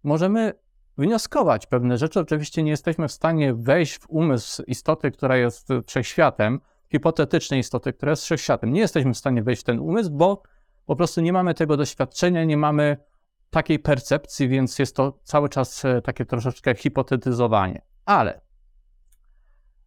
możemy 0.03 0.53
wnioskować 0.99 1.67
pewne 1.67 1.97
rzeczy. 1.97 2.19
Oczywiście 2.19 2.63
nie 2.63 2.71
jesteśmy 2.71 3.07
w 3.07 3.11
stanie 3.11 3.53
wejść 3.53 3.99
w 3.99 4.09
umysł 4.09 4.63
istoty, 4.63 5.11
która 5.11 5.37
jest 5.37 5.67
wszechświatem, 5.87 6.59
hipotetycznej 6.91 7.59
istoty, 7.59 7.93
która 7.93 8.09
jest 8.09 8.23
wszechświatem. 8.23 8.73
Nie 8.73 8.79
jesteśmy 8.79 9.13
w 9.13 9.17
stanie 9.17 9.43
wejść 9.43 9.61
w 9.61 9.65
ten 9.65 9.79
umysł, 9.79 10.11
bo 10.11 10.41
po 10.85 10.95
prostu 10.95 11.21
nie 11.21 11.33
mamy 11.33 11.53
tego 11.53 11.77
doświadczenia, 11.77 12.43
nie 12.43 12.57
mamy 12.57 12.97
takiej 13.49 13.79
percepcji, 13.79 14.49
więc 14.49 14.79
jest 14.79 14.95
to 14.95 15.19
cały 15.23 15.49
czas 15.49 15.85
e, 15.85 16.01
takie 16.01 16.25
troszeczkę 16.25 16.75
hipotetyzowanie. 16.75 17.81
Ale 18.05 18.41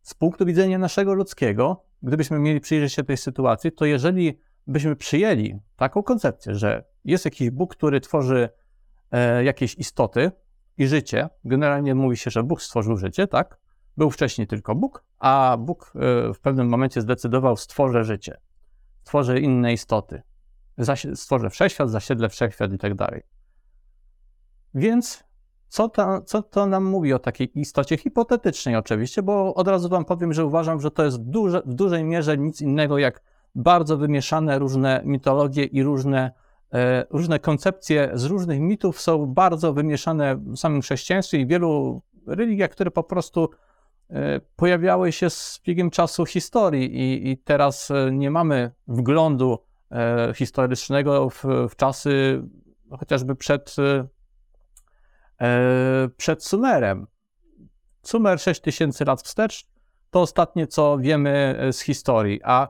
z 0.03 0.15
punktu 0.15 0.47
widzenia 0.47 0.79
naszego 0.79 1.15
ludzkiego, 1.15 1.85
gdybyśmy 2.03 2.39
mieli 2.39 2.61
przyjrzeć 2.61 2.93
się 2.93 3.05
tej 3.05 3.17
sytuacji, 3.17 3.73
to 3.73 3.85
jeżeli 3.85 4.39
byśmy 4.67 4.97
przyjęli 4.97 5.59
taką 5.77 6.03
koncepcję, 6.03 6.55
że 6.55 6.85
jest 7.05 7.25
jakiś 7.25 7.51
Bóg, 7.51 7.77
który 7.77 8.01
tworzy 8.01 8.49
e, 9.11 9.45
jakieś 9.45 9.75
istoty 9.75 10.31
i 10.79 10.87
życie, 10.87 11.29
generalnie 11.45 11.95
mówi 11.95 12.17
się, 12.17 12.31
że 12.31 12.43
Bóg 12.43 12.63
stworzył 12.63 12.97
życie, 12.97 13.27
tak? 13.27 13.59
Był 13.97 14.11
wcześniej 14.11 14.47
tylko 14.47 14.75
Bóg, 14.75 15.05
a 15.19 15.57
Bóg 15.61 15.93
e, 15.95 16.35
w 16.35 16.41
pewnym 16.41 16.69
momencie 16.69 17.01
zdecydował, 17.01 17.57
stworzę 17.57 18.05
życie, 18.05 18.37
stworzę 19.03 19.41
inne 19.41 19.73
istoty, 19.73 20.23
stworzę 21.15 21.51
wszechświat, 21.51 21.91
zasiedlę 21.91 22.29
wszechświat 22.29 22.73
i 22.73 22.79
tak 22.79 22.95
dalej. 22.95 23.23
Więc 24.75 25.25
co 25.69 25.89
to, 25.89 26.23
co 26.23 26.43
to 26.43 26.67
nam 26.67 26.85
mówi 26.85 27.13
o 27.13 27.19
takiej 27.19 27.61
istocie 27.61 27.97
hipotetycznej 27.97 28.77
oczywiście, 28.77 29.23
bo 29.23 29.55
od 29.55 29.69
razu 29.69 29.89
wam 29.89 30.05
powiem, 30.05 30.33
że 30.33 30.45
uważam, 30.47 30.81
że 30.81 30.91
to 30.91 31.05
jest 31.05 31.23
duże, 31.23 31.63
w 31.67 31.75
dużej 31.75 32.05
mierze 32.05 32.39
nic 32.39 32.61
innego 32.61 32.99
jak 32.99 33.23
bardzo 33.55 33.97
wymieszane 33.97 34.59
różne 34.59 35.03
mitologie 35.05 35.65
i 35.65 35.83
różne, 35.83 36.33
różne 37.11 37.39
koncepcje 37.39 38.11
z 38.15 38.25
różnych 38.25 38.61
mitów 38.61 39.01
są 39.01 39.27
bardzo 39.27 39.73
wymieszane 39.73 40.37
w 40.37 40.57
samym 40.57 40.83
chrześcijaństwie 40.83 41.39
i 41.39 41.47
wielu 41.47 42.03
religiach, 42.27 42.71
które 42.71 42.91
po 42.91 43.03
prostu 43.03 43.51
e, 44.11 44.41
pojawiały 44.57 45.13
się 45.13 45.31
z 45.31 45.61
biegiem 45.67 45.91
czasu 45.91 46.27
historii 46.27 46.97
i, 46.97 47.31
i 47.31 47.39
teraz 47.39 47.91
e, 47.91 48.13
nie 48.13 48.31
mamy 48.31 48.71
wglądu 48.89 49.59
e, 49.91 50.33
historycznego 50.35 51.31
w, 51.31 51.45
w 51.71 51.77
czasy 51.77 52.43
chociażby 52.91 53.35
przed 53.35 53.77
e, 53.79 54.07
E, 55.43 56.09
przed 56.17 56.45
Sumerem. 56.45 57.07
Sumer 58.03 58.41
6000 58.41 59.05
lat 59.05 59.23
wstecz 59.23 59.67
to 60.11 60.21
ostatnie, 60.21 60.67
co 60.67 60.99
wiemy 60.99 61.57
e, 61.59 61.73
z 61.73 61.81
historii, 61.81 62.41
a 62.45 62.69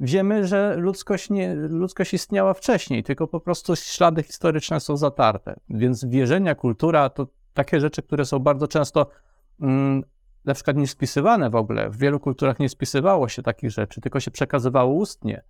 wiemy, 0.00 0.46
że 0.46 0.76
ludzkość, 0.76 1.30
nie, 1.30 1.54
ludzkość 1.54 2.14
istniała 2.14 2.54
wcześniej, 2.54 3.04
tylko 3.04 3.26
po 3.26 3.40
prostu 3.40 3.76
ślady 3.76 4.22
historyczne 4.22 4.80
są 4.80 4.96
zatarte. 4.96 5.60
Więc 5.70 6.04
wierzenia, 6.04 6.54
kultura 6.54 7.10
to 7.10 7.26
takie 7.54 7.80
rzeczy, 7.80 8.02
które 8.02 8.24
są 8.24 8.38
bardzo 8.38 8.68
często 8.68 9.06
mm, 9.60 10.02
na 10.44 10.54
przykład 10.54 10.76
nie 10.76 10.86
spisywane 10.86 11.50
w 11.50 11.54
ogóle. 11.54 11.90
W 11.90 11.96
wielu 11.96 12.20
kulturach 12.20 12.58
nie 12.58 12.68
spisywało 12.68 13.28
się 13.28 13.42
takich 13.42 13.70
rzeczy, 13.70 14.00
tylko 14.00 14.20
się 14.20 14.30
przekazywało 14.30 14.94
ustnie. 14.94 15.42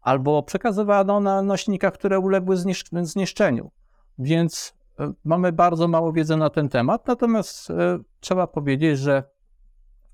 Albo 0.00 0.42
przekazywano 0.42 1.20
na 1.20 1.42
nośnikach, 1.42 1.94
które 1.94 2.18
uległy 2.18 2.56
zniszczeniu. 3.02 3.70
Więc 4.18 4.78
E, 5.00 5.12
mamy 5.24 5.52
bardzo 5.52 5.88
mało 5.88 6.12
wiedzy 6.12 6.36
na 6.36 6.50
ten 6.50 6.68
temat, 6.68 7.06
natomiast 7.06 7.70
e, 7.70 7.98
trzeba 8.20 8.46
powiedzieć, 8.46 8.98
że, 8.98 9.22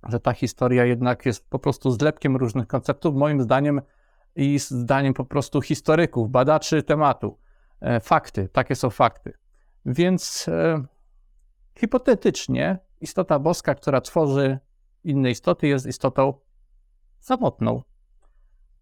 że 0.09 0.21
ta 0.21 0.33
historia 0.33 0.85
jednak 0.85 1.27
jest 1.27 1.51
po 1.51 1.59
prostu 1.59 1.91
zlepkiem 1.91 2.37
różnych 2.37 2.67
konceptów, 2.67 3.15
moim 3.15 3.43
zdaniem 3.43 3.81
i 4.37 4.59
zdaniem 4.59 5.15
po 5.15 5.25
prostu 5.25 5.61
historyków, 5.61 6.31
badaczy 6.31 6.83
tematu. 6.83 7.39
E, 7.81 8.01
fakty, 8.01 8.49
takie 8.49 8.77
są 8.77 8.91
fakty. 8.91 9.33
Więc 9.87 10.47
hipotetycznie 11.79 12.79
istota 13.01 13.39
boska, 13.39 13.75
która 13.75 14.01
tworzy 14.01 14.59
inne 15.05 15.31
istoty, 15.31 15.67
jest 15.67 15.87
istotą 15.87 16.35
samotną. 17.21 17.83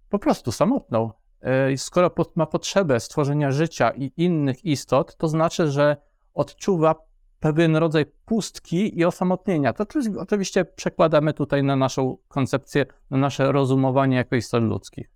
Po 0.08 0.18
prostu 0.18 0.52
samotną. 0.52 1.10
E, 1.40 1.76
skoro 1.76 2.10
ma 2.34 2.46
potrzebę 2.46 3.00
stworzenia 3.00 3.52
życia 3.52 3.90
i 3.90 4.12
innych 4.16 4.64
istot, 4.64 5.16
to 5.16 5.28
znaczy, 5.28 5.70
że 5.70 5.96
odczuwa 6.34 6.94
pewien 7.42 7.76
rodzaj 7.76 8.06
pustki 8.24 8.98
i 8.98 9.04
osamotnienia. 9.04 9.72
To 9.72 9.84
oczywiście 10.18 10.64
przekładamy 10.64 11.34
tutaj 11.34 11.62
na 11.62 11.76
naszą 11.76 12.16
koncepcję, 12.28 12.86
na 13.10 13.18
nasze 13.18 13.52
rozumowanie 13.52 14.16
jako 14.16 14.36
istot 14.36 14.62
ludzkich. 14.62 15.10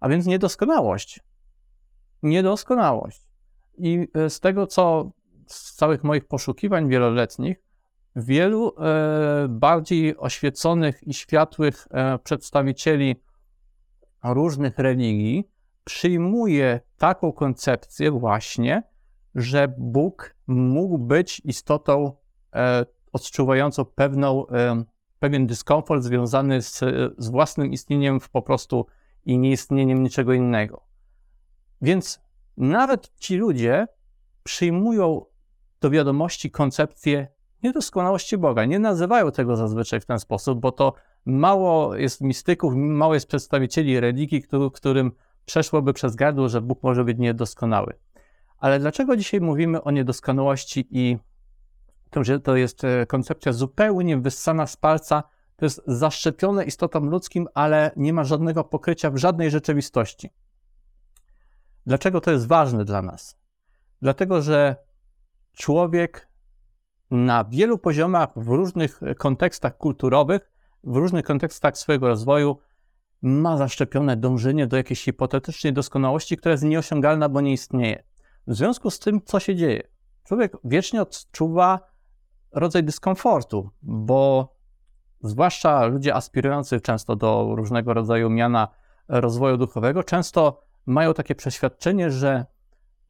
A 0.00 0.08
więc 0.08 0.26
niedoskonałość. 0.26 1.20
niedoskonałość. 2.22 3.28
I 3.78 4.08
e, 4.14 4.30
z 4.30 4.40
tego, 4.40 4.66
co 4.66 5.10
z 5.46 5.74
całych 5.74 6.04
moich 6.04 6.24
poszukiwań 6.24 6.88
wieloletnich, 6.88 7.62
wielu 8.16 8.72
e, 8.78 9.46
bardziej 9.48 10.16
oświeconych 10.16 11.06
i 11.06 11.14
światłych 11.14 11.86
e, 11.90 12.18
przedstawicieli 12.18 13.16
różnych 14.24 14.78
religii 14.78 15.48
przyjmuje 15.84 16.80
taką 16.96 17.32
koncepcję 17.32 18.10
właśnie, 18.10 18.82
że 19.38 19.74
Bóg 19.78 20.34
mógł 20.46 20.98
być 20.98 21.42
istotą 21.44 22.12
e, 22.54 22.86
odczuwającą 23.12 23.84
pewną, 23.84 24.48
e, 24.48 24.84
pewien 25.18 25.46
dyskomfort 25.46 26.02
związany 26.02 26.62
z, 26.62 26.80
z 27.18 27.28
własnym 27.28 27.72
istnieniem 27.72 28.20
w 28.20 28.28
po 28.28 28.42
prostu 28.42 28.86
i 29.24 29.38
nieistnieniem 29.38 30.02
niczego 30.02 30.32
innego. 30.32 30.84
Więc 31.82 32.20
nawet 32.56 33.12
ci 33.16 33.36
ludzie 33.36 33.86
przyjmują 34.42 35.24
do 35.80 35.90
wiadomości 35.90 36.50
koncepcję 36.50 37.28
niedoskonałości 37.62 38.38
Boga. 38.38 38.64
Nie 38.64 38.78
nazywają 38.78 39.32
tego 39.32 39.56
zazwyczaj 39.56 40.00
w 40.00 40.06
ten 40.06 40.18
sposób, 40.18 40.60
bo 40.60 40.72
to 40.72 40.94
mało 41.26 41.96
jest 41.96 42.20
mistyków, 42.20 42.74
mało 42.76 43.14
jest 43.14 43.26
przedstawicieli 43.26 44.00
religii, 44.00 44.42
którym 44.72 45.12
przeszłoby 45.44 45.92
przez 45.92 46.16
gardło, 46.16 46.48
że 46.48 46.60
Bóg 46.60 46.82
może 46.82 47.04
być 47.04 47.18
niedoskonały. 47.18 47.94
Ale 48.58 48.78
dlaczego 48.78 49.16
dzisiaj 49.16 49.40
mówimy 49.40 49.82
o 49.82 49.90
niedoskonałości 49.90 50.86
i 50.90 51.18
tym, 52.10 52.24
że 52.24 52.40
to 52.40 52.56
jest 52.56 52.84
e, 52.84 53.06
koncepcja 53.06 53.52
zupełnie 53.52 54.18
wyssana 54.18 54.66
z 54.66 54.76
palca, 54.76 55.22
to 55.56 55.66
jest 55.66 55.82
zaszczepione 55.86 56.64
istotą 56.64 57.00
ludzkim, 57.00 57.48
ale 57.54 57.90
nie 57.96 58.12
ma 58.12 58.24
żadnego 58.24 58.64
pokrycia 58.64 59.10
w 59.10 59.16
żadnej 59.16 59.50
rzeczywistości. 59.50 60.30
Dlaczego 61.86 62.20
to 62.20 62.30
jest 62.30 62.46
ważne 62.46 62.84
dla 62.84 63.02
nas? 63.02 63.36
Dlatego, 64.02 64.42
że 64.42 64.76
człowiek 65.52 66.28
na 67.10 67.44
wielu 67.44 67.78
poziomach, 67.78 68.28
w 68.36 68.48
różnych 68.48 69.00
kontekstach 69.18 69.76
kulturowych, 69.76 70.50
w 70.84 70.96
różnych 70.96 71.24
kontekstach 71.24 71.78
swojego 71.78 72.08
rozwoju 72.08 72.58
ma 73.22 73.56
zaszczepione 73.56 74.16
dążenie 74.16 74.66
do 74.66 74.76
jakiejś 74.76 75.04
hipotetycznej 75.04 75.72
doskonałości, 75.72 76.36
która 76.36 76.52
jest 76.52 76.64
nieosiągalna, 76.64 77.28
bo 77.28 77.40
nie 77.40 77.52
istnieje. 77.52 78.07
W 78.48 78.54
związku 78.54 78.90
z 78.90 78.98
tym, 78.98 79.22
co 79.24 79.40
się 79.40 79.56
dzieje? 79.56 79.82
Człowiek 80.24 80.52
wiecznie 80.64 81.02
odczuwa 81.02 81.80
rodzaj 82.52 82.84
dyskomfortu, 82.84 83.70
bo 83.82 84.54
zwłaszcza 85.20 85.86
ludzie 85.86 86.14
aspirujący 86.14 86.80
często 86.80 87.16
do 87.16 87.54
różnego 87.56 87.94
rodzaju 87.94 88.30
miana 88.30 88.68
rozwoju 89.08 89.56
duchowego, 89.56 90.04
często 90.04 90.62
mają 90.86 91.14
takie 91.14 91.34
przeświadczenie, 91.34 92.10
że 92.10 92.46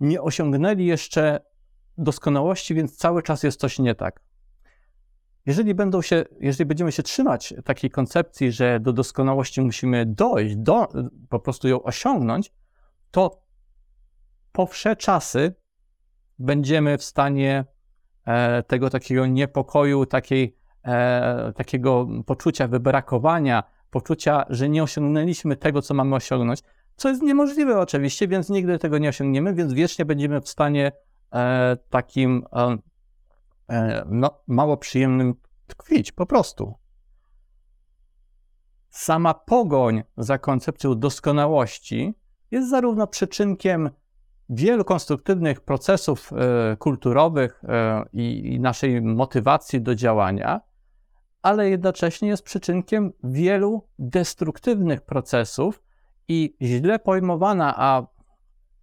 nie 0.01 0.23
osiągnęli 0.23 0.87
jeszcze 0.87 1.41
doskonałości, 1.99 2.75
więc 2.75 2.97
cały 2.97 3.23
czas 3.23 3.43
jest 3.43 3.61
coś 3.61 3.79
nie 3.79 3.95
tak. 3.95 4.21
Jeżeli, 5.47 5.75
będą 5.75 6.03
się, 6.03 6.25
jeżeli 6.41 6.67
będziemy 6.69 6.93
się 6.93 7.03
trzymać 7.03 7.55
takiej 7.65 7.91
koncepcji, 7.91 8.53
że 8.53 8.81
do 8.81 8.93
doskonałości 8.93 9.61
musimy 9.61 10.07
dojść, 10.07 10.57
do, 10.57 10.89
po 11.29 11.41
prostu 11.41 11.69
ją 11.69 11.83
osiągnąć, 11.83 12.53
to 13.11 13.48
po 14.53 14.67
wsze 14.67 14.97
czasy 14.97 15.55
będziemy 16.39 16.99
w 16.99 17.05
stanie 17.05 17.65
e, 18.25 18.63
tego 18.63 18.91
takiego 18.91 19.27
niepokoju, 19.27 20.07
takiej, 20.07 20.57
e, 20.85 21.53
takiego 21.57 22.07
poczucia 22.27 22.69
wybrakowania, 22.69 23.63
poczucia, 23.91 24.45
że 24.49 24.69
nie 24.69 24.83
osiągnęliśmy 24.83 25.57
tego, 25.57 25.83
co 25.83 25.95
mamy 25.95 26.17
osiągnąć, 26.17 26.61
co 26.97 27.09
jest 27.09 27.23
niemożliwe 27.23 27.81
oczywiście, 27.81 28.29
więc 28.29 28.49
nigdy 28.49 28.79
tego 28.79 28.99
nie 28.99 29.09
osiągniemy, 29.09 29.55
więc 29.55 29.73
wiecznie 29.73 30.05
będziemy 30.05 30.41
w 30.41 30.49
stanie 30.49 30.93
e, 31.33 31.77
takim 31.91 32.45
no, 34.07 34.41
mało 34.47 34.77
przyjemnym 34.77 35.35
tkwić, 35.67 36.13
po 36.13 36.27
prostu. 36.27 36.75
Sama 38.91 39.35
pogoń 39.35 40.03
za 40.17 40.39
koncepcją 40.39 40.95
doskonałości 40.95 42.15
jest 42.51 42.71
zarówno 42.71 43.07
przyczynkiem 43.07 43.91
wielu 44.51 44.85
konstruktywnych 44.85 45.61
procesów 45.61 46.33
e, 46.33 46.77
kulturowych 46.77 47.63
e, 47.69 48.05
i, 48.13 48.61
naszej 48.61 49.03
motywacji 49.03 49.81
do 49.81 49.95
działania, 49.95 50.61
ale 51.43 51.71
jednocześnie 51.71 52.29
jest 52.29 52.43
przyczynkiem 52.43 53.13
wielu 53.25 53.89
destruktywnych 53.99 55.01
procesów 55.01 55.83
i 56.29 56.57
źle 56.63 56.99
pojmowana, 56.99 57.75
a 57.77 58.07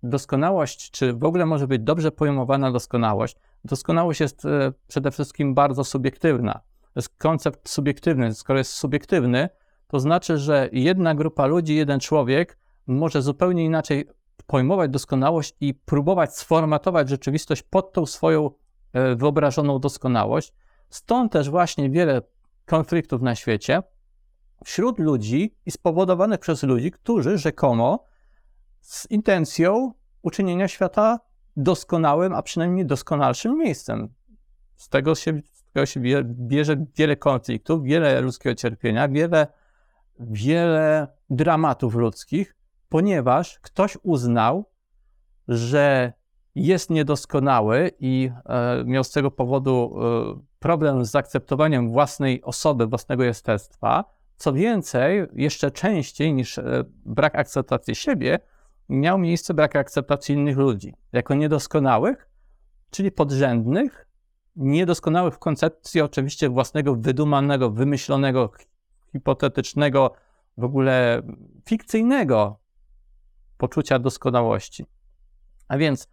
doskonałość, 0.03 0.91
czy 0.91 1.13
w 1.13 1.23
ogóle 1.23 1.45
może 1.45 1.67
być 1.67 1.81
dobrze 1.81 2.11
pojmowana 2.11 2.71
doskonałość, 2.71 3.35
doskonałość 3.63 4.19
jest 4.19 4.45
e, 4.45 4.73
przede 4.87 5.11
wszystkim 5.11 5.53
bardzo 5.53 5.83
subiektywna. 5.83 6.53
To 6.81 6.99
jest 6.99 7.17
koncept 7.17 7.69
subiektywny. 7.69 8.33
Skoro 8.33 8.59
jest 8.59 8.71
subiektywny, 8.71 9.49
to 9.87 9.99
znaczy, 9.99 10.37
że 10.37 10.69
jedna 10.71 11.15
grupa 11.15 11.45
ludzi, 11.45 11.75
jeden 11.75 11.99
człowiek 11.99 12.57
może 12.87 13.21
zupełnie 13.21 13.65
inaczej 13.65 14.07
pojmować 14.47 14.91
doskonałość 14.91 15.55
i 15.59 15.73
próbować 15.73 16.37
sformatować 16.37 17.09
rzeczywistość 17.09 17.63
pod 17.63 17.93
tą 17.93 18.05
swoją 18.05 18.51
e, 18.93 19.15
wyobrażoną 19.15 19.79
doskonałość. 19.79 20.53
Stąd 20.89 21.31
też 21.31 21.49
właśnie 21.49 21.89
wiele 21.89 22.21
konfliktów 22.65 23.21
na 23.21 23.35
świecie 23.35 23.83
wśród 24.65 24.99
ludzi 24.99 25.55
i 25.65 25.71
spowodowanych 25.71 26.39
przez 26.39 26.63
ludzi, 26.63 26.91
którzy 26.91 27.37
rzekomo 27.37 28.05
z 28.81 29.11
intencją 29.11 29.93
uczynienia 30.21 30.67
świata 30.67 31.19
doskonałym, 31.57 32.33
a 32.33 32.41
przynajmniej 32.41 32.85
doskonalszym 32.85 33.57
miejscem. 33.57 34.13
Z 34.75 34.89
tego 34.89 35.15
się, 35.15 35.39
z 35.51 35.63
tego 35.63 35.85
się 35.85 36.01
bierze 36.23 36.85
wiele 36.95 37.15
konfliktów, 37.15 37.83
wiele 37.83 38.21
ludzkiego 38.21 38.55
cierpienia, 38.55 39.07
wiele, 39.07 39.47
wiele 40.19 41.07
dramatów 41.29 41.95
ludzkich, 41.95 42.55
ponieważ 42.89 43.59
ktoś 43.59 43.97
uznał, 44.03 44.65
że 45.47 46.13
jest 46.55 46.89
niedoskonały 46.89 47.91
i 47.99 48.31
e, 48.45 48.83
miał 48.85 49.03
z 49.03 49.11
tego 49.11 49.31
powodu 49.31 49.95
e, 49.97 50.55
problem 50.59 51.05
z 51.05 51.11
zaakceptowaniem 51.11 51.89
własnej 51.89 52.41
osoby, 52.43 52.87
własnego 52.87 53.23
jestestwa. 53.23 54.03
Co 54.37 54.53
więcej, 54.53 55.27
jeszcze 55.33 55.71
częściej 55.71 56.33
niż 56.33 56.57
e, 56.57 56.83
brak 57.05 57.35
akceptacji 57.35 57.95
siebie, 57.95 58.39
miał 58.89 59.17
miejsce 59.17 59.53
brak 59.53 59.75
akceptacji 59.75 60.35
innych 60.35 60.57
ludzi 60.57 60.93
jako 61.13 61.35
niedoskonałych, 61.35 62.29
czyli 62.89 63.11
podrzędnych, 63.11 64.07
niedoskonałych 64.55 65.33
w 65.33 65.39
koncepcji 65.39 66.01
oczywiście 66.01 66.49
własnego 66.49 66.95
wydumanego, 66.95 67.69
wymyślonego, 67.69 68.51
hipotetycznego, 69.11 70.13
w 70.57 70.63
ogóle 70.63 71.21
fikcyjnego 71.65 72.59
poczucia 73.57 73.99
doskonałości. 73.99 74.85
A 75.67 75.77
więc 75.77 76.07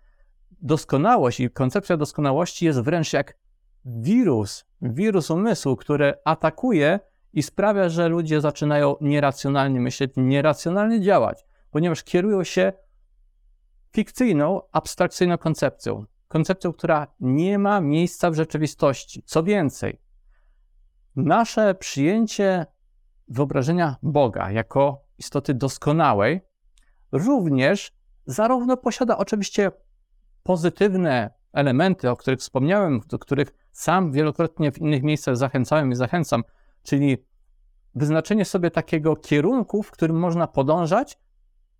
doskonałość 0.50 1.40
i 1.40 1.50
koncepcja 1.50 1.96
doskonałości 1.96 2.64
jest 2.64 2.80
wręcz 2.80 3.12
jak 3.12 3.38
wirus, 3.84 4.64
wirus 4.82 5.30
umysłu, 5.30 5.76
który 5.76 6.14
atakuje 6.24 7.00
i 7.32 7.42
sprawia, 7.42 7.88
że 7.88 8.08
ludzie 8.08 8.40
zaczynają 8.40 8.96
nieracjonalnie 9.00 9.80
myśleć, 9.80 10.12
nieracjonalnie 10.16 11.00
działać, 11.00 11.44
ponieważ 11.70 12.04
kierują 12.04 12.44
się 12.44 12.72
fikcyjną, 13.92 14.60
abstrakcyjną 14.72 15.38
koncepcją. 15.38 16.04
Koncepcją, 16.28 16.72
która 16.72 17.06
nie 17.20 17.58
ma 17.58 17.80
miejsca 17.80 18.30
w 18.30 18.34
rzeczywistości. 18.34 19.22
Co 19.26 19.42
więcej, 19.42 20.00
nasze 21.16 21.74
przyjęcie 21.74 22.66
wyobrażenia 23.28 23.96
Boga 24.02 24.50
jako 24.50 25.04
istoty 25.18 25.54
doskonałej 25.54 26.40
również 27.12 27.92
zarówno 28.26 28.76
posiada 28.76 29.18
oczywiście 29.18 29.72
pozytywne 30.42 31.30
elementy, 31.52 32.10
o 32.10 32.16
których 32.16 32.40
wspomniałem, 32.40 33.00
do 33.08 33.18
których 33.18 33.48
sam 33.72 34.12
wielokrotnie 34.12 34.72
w 34.72 34.78
innych 34.78 35.02
miejscach 35.02 35.36
zachęcałem 35.36 35.92
i 35.92 35.94
zachęcam, 35.94 36.44
czyli 36.82 37.16
wyznaczenie 37.94 38.44
sobie 38.44 38.70
takiego 38.70 39.16
kierunku, 39.16 39.82
w 39.82 39.90
którym 39.90 40.18
można 40.18 40.46
podążać. 40.46 41.18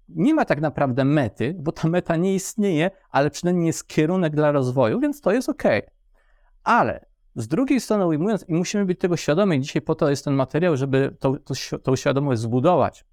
Nie 0.09 0.35
ma 0.35 0.45
tak 0.45 0.61
naprawdę 0.61 1.05
mety, 1.05 1.55
bo 1.59 1.73
ta 1.73 1.89
meta 1.89 2.17
nie 2.17 2.35
istnieje, 2.35 2.91
ale 3.11 3.31
przynajmniej 3.31 3.67
jest 3.67 3.89
kierunek 3.89 4.35
dla 4.35 4.53
rozwoju, 4.53 5.01
więc 5.01 5.21
to 5.21 5.33
jest 5.33 5.49
ok. 5.49 5.63
Ale 6.65 7.07
z 7.35 7.49
drugiej 7.49 7.81
strony 7.81 8.07
ujmując, 8.07 8.49
i 8.49 8.55
musimy 8.55 8.85
być 8.85 9.01
tego 9.01 9.17
świadomi, 9.17 9.61
dzisiaj 9.61 9.83
po 9.83 9.95
to 9.95 10.11
jest 10.11 10.25
ten 10.25 10.35
materiał, 10.35 10.77
żeby 10.77 11.17
tą, 11.21 11.37
tą, 11.83 11.97
świadomość 11.97 12.41
zbudować, 12.41 13.05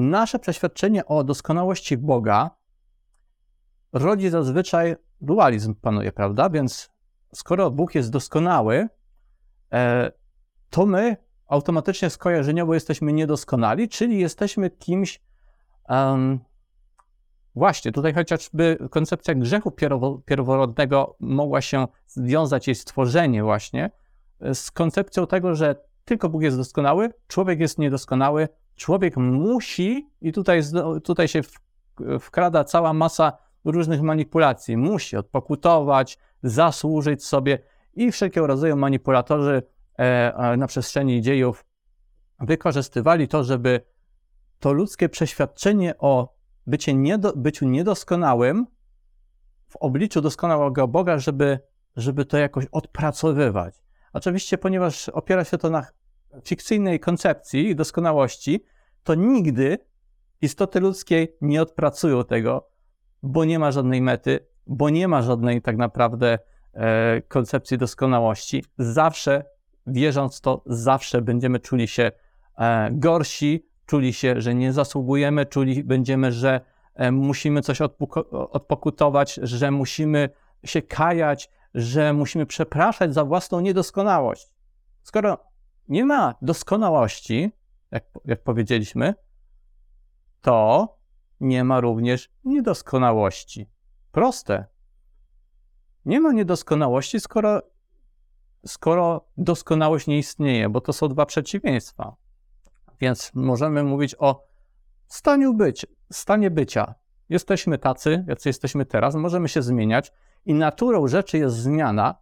nasze 0.00 0.38
przeświadczenie 0.38 1.06
o 1.06 1.24
doskonałości 1.24 1.96
Boga 1.96 2.50
rodzi 3.92 4.30
zazwyczaj 4.30 4.96
dualizm 5.20 5.74
panuje, 5.74 6.12
prawda? 6.12 6.50
Więc 6.50 6.90
skoro 7.34 7.70
Bóg 7.70 7.94
jest 7.94 8.10
doskonały, 8.10 8.88
e, 9.72 10.12
to 10.70 10.86
my 10.86 11.16
automatycznie 11.46 12.10
skojarzeniowo 12.10 12.74
jesteśmy 12.74 13.12
niedoskonali, 13.12 13.88
czyli 13.88 14.18
jesteśmy 14.18 14.70
kimś 14.70 15.20
um, 15.88 16.40
właśnie 17.54 17.92
tutaj 17.92 18.14
chociażby 18.14 18.88
koncepcja 18.90 19.34
grzechu 19.34 19.70
pierwo- 19.70 20.22
pierworodnego 20.24 21.16
mogła 21.20 21.60
się 21.60 21.86
związać, 22.06 22.66
jej 22.66 22.74
stworzenie 22.74 23.42
właśnie, 23.42 23.90
e, 24.40 24.54
z 24.54 24.70
koncepcją 24.70 25.26
tego, 25.26 25.54
że 25.54 25.76
tylko 26.04 26.28
Bóg 26.28 26.42
jest 26.42 26.56
doskonały, 26.56 27.12
człowiek 27.26 27.60
jest 27.60 27.78
niedoskonały, 27.78 28.48
człowiek 28.80 29.16
musi, 29.16 30.10
i 30.20 30.32
tutaj, 30.32 30.60
tutaj 31.04 31.28
się 31.28 31.40
wkrada 32.20 32.64
cała 32.64 32.92
masa 32.92 33.32
różnych 33.64 34.02
manipulacji, 34.02 34.76
musi 34.76 35.16
odpokutować, 35.16 36.18
zasłużyć 36.42 37.24
sobie 37.24 37.58
i 37.94 38.12
wszelkiego 38.12 38.46
rodzaju 38.46 38.76
manipulatorzy 38.76 39.62
e, 39.98 40.34
e, 40.34 40.56
na 40.56 40.66
przestrzeni 40.66 41.22
dziejów 41.22 41.64
wykorzystywali 42.40 43.28
to, 43.28 43.44
żeby 43.44 43.80
to 44.58 44.72
ludzkie 44.72 45.08
przeświadczenie 45.08 45.98
o 45.98 46.34
bycie 46.66 46.94
niedo, 46.94 47.32
byciu 47.36 47.66
niedoskonałym 47.66 48.66
w 49.68 49.76
obliczu 49.76 50.20
doskonałego 50.20 50.88
Boga, 50.88 51.18
żeby, 51.18 51.58
żeby 51.96 52.24
to 52.24 52.38
jakoś 52.38 52.66
odpracowywać. 52.72 53.74
Oczywiście, 54.12 54.58
ponieważ 54.58 55.08
opiera 55.08 55.44
się 55.44 55.58
to 55.58 55.70
na 55.70 55.86
fikcyjnej 56.44 57.00
koncepcji 57.00 57.76
doskonałości, 57.76 58.64
to 59.04 59.14
nigdy 59.14 59.78
istoty 60.42 60.80
ludzkiej 60.80 61.36
nie 61.40 61.62
odpracują 61.62 62.24
tego, 62.24 62.68
bo 63.22 63.44
nie 63.44 63.58
ma 63.58 63.72
żadnej 63.72 64.02
mety, 64.02 64.46
bo 64.66 64.90
nie 64.90 65.08
ma 65.08 65.22
żadnej 65.22 65.62
tak 65.62 65.76
naprawdę 65.76 66.38
e, 66.74 67.22
koncepcji 67.22 67.78
doskonałości. 67.78 68.64
Zawsze, 68.78 69.44
wierząc 69.86 70.40
to, 70.40 70.62
zawsze 70.66 71.22
będziemy 71.22 71.60
czuli 71.60 71.88
się 71.88 72.12
e, 72.58 72.90
gorsi, 72.92 73.66
czuli 73.86 74.12
się, 74.12 74.40
że 74.40 74.54
nie 74.54 74.72
zasługujemy, 74.72 75.46
czuli 75.46 75.84
będziemy, 75.84 76.32
że 76.32 76.60
e, 76.94 77.12
musimy 77.12 77.62
coś 77.62 77.80
odpokutować, 78.30 79.34
że 79.42 79.70
musimy 79.70 80.30
się 80.64 80.82
kajać, 80.82 81.50
że 81.74 82.12
musimy 82.12 82.46
przepraszać 82.46 83.14
za 83.14 83.24
własną 83.24 83.60
niedoskonałość. 83.60 84.50
Skoro 85.02 85.49
nie 85.90 86.04
ma 86.04 86.34
doskonałości, 86.42 87.52
jak, 87.90 88.04
jak 88.24 88.42
powiedzieliśmy, 88.42 89.14
to 90.40 90.88
nie 91.40 91.64
ma 91.64 91.80
również 91.80 92.30
niedoskonałości. 92.44 93.70
Proste. 94.12 94.64
Nie 96.04 96.20
ma 96.20 96.32
niedoskonałości, 96.32 97.20
skoro, 97.20 97.62
skoro 98.66 99.28
doskonałość 99.36 100.06
nie 100.06 100.18
istnieje, 100.18 100.68
bo 100.68 100.80
to 100.80 100.92
są 100.92 101.08
dwa 101.08 101.26
przeciwieństwa. 101.26 102.16
Więc 103.00 103.30
możemy 103.34 103.82
mówić 103.82 104.14
o 104.18 104.46
staniu 105.06 105.54
być, 105.54 105.86
stanie 106.12 106.50
bycia. 106.50 106.94
Jesteśmy 107.28 107.78
tacy, 107.78 108.24
jacy 108.28 108.48
jesteśmy 108.48 108.86
teraz, 108.86 109.14
możemy 109.14 109.48
się 109.48 109.62
zmieniać 109.62 110.12
i 110.44 110.54
naturą 110.54 111.08
rzeczy 111.08 111.38
jest 111.38 111.56
zmiana, 111.56 112.14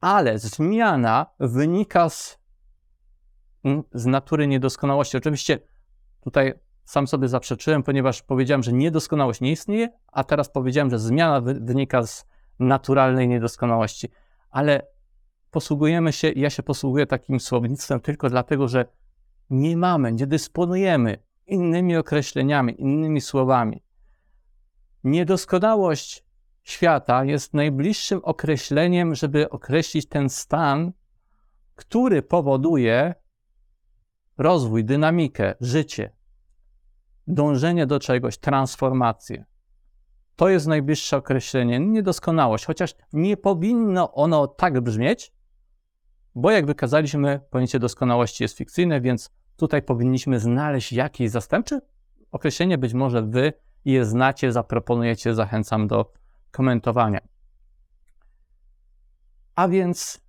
ale 0.00 0.38
zmiana 0.38 1.26
wynika 1.40 2.08
z, 2.08 2.39
z 3.94 4.06
natury 4.06 4.46
niedoskonałości. 4.46 5.16
Oczywiście 5.16 5.58
tutaj 6.20 6.54
sam 6.84 7.06
sobie 7.06 7.28
zaprzeczyłem, 7.28 7.82
ponieważ 7.82 8.22
powiedziałem, 8.22 8.62
że 8.62 8.72
niedoskonałość 8.72 9.40
nie 9.40 9.52
istnieje, 9.52 9.88
a 10.12 10.24
teraz 10.24 10.48
powiedziałem, 10.48 10.90
że 10.90 10.98
zmiana 10.98 11.40
wy, 11.40 11.54
wynika 11.54 12.02
z 12.02 12.26
naturalnej 12.58 13.28
niedoskonałości. 13.28 14.08
Ale 14.50 14.86
posługujemy 15.50 16.12
się, 16.12 16.28
ja 16.28 16.50
się 16.50 16.62
posługuję 16.62 17.06
takim 17.06 17.40
słownictwem 17.40 18.00
tylko 18.00 18.30
dlatego, 18.30 18.68
że 18.68 18.84
nie 19.50 19.76
mamy, 19.76 20.12
nie 20.12 20.26
dysponujemy 20.26 21.18
innymi 21.46 21.96
określeniami, 21.96 22.80
innymi 22.80 23.20
słowami. 23.20 23.82
Niedoskonałość 25.04 26.24
świata 26.62 27.24
jest 27.24 27.54
najbliższym 27.54 28.20
określeniem, 28.22 29.14
żeby 29.14 29.50
określić 29.50 30.08
ten 30.08 30.28
stan, 30.28 30.92
który 31.74 32.22
powoduje 32.22 33.14
rozwój, 34.40 34.84
dynamikę, 34.84 35.54
życie, 35.60 36.12
dążenie 37.26 37.86
do 37.86 38.00
czegoś, 38.00 38.38
transformację. 38.38 39.44
To 40.36 40.48
jest 40.48 40.66
najbliższe 40.66 41.16
określenie, 41.16 41.80
niedoskonałość, 41.80 42.64
chociaż 42.64 42.94
nie 43.12 43.36
powinno 43.36 44.14
ono 44.14 44.46
tak 44.46 44.80
brzmieć, 44.80 45.32
bo 46.34 46.50
jak 46.50 46.66
wykazaliśmy, 46.66 47.40
pojęcie 47.50 47.78
doskonałości 47.78 48.44
jest 48.44 48.56
fikcyjne, 48.56 49.00
więc 49.00 49.30
tutaj 49.56 49.82
powinniśmy 49.82 50.40
znaleźć 50.40 50.92
jakieś 50.92 51.30
zastępcze 51.30 51.80
określenie. 52.30 52.78
Być 52.78 52.94
może 52.94 53.22
wy 53.22 53.52
je 53.84 54.04
znacie, 54.04 54.52
zaproponujecie, 54.52 55.34
zachęcam 55.34 55.88
do 55.88 56.12
komentowania. 56.50 57.20
A 59.54 59.68
więc 59.68 60.20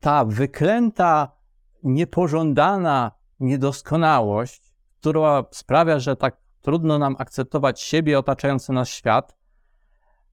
ta 0.00 0.24
wyklęta, 0.24 1.39
niepożądana 1.82 3.12
niedoskonałość, 3.40 4.74
która 5.00 5.44
sprawia, 5.50 5.98
że 5.98 6.16
tak 6.16 6.36
trudno 6.60 6.98
nam 6.98 7.16
akceptować 7.18 7.80
siebie, 7.80 8.18
otaczający 8.18 8.72
nas 8.72 8.88
świat, 8.88 9.36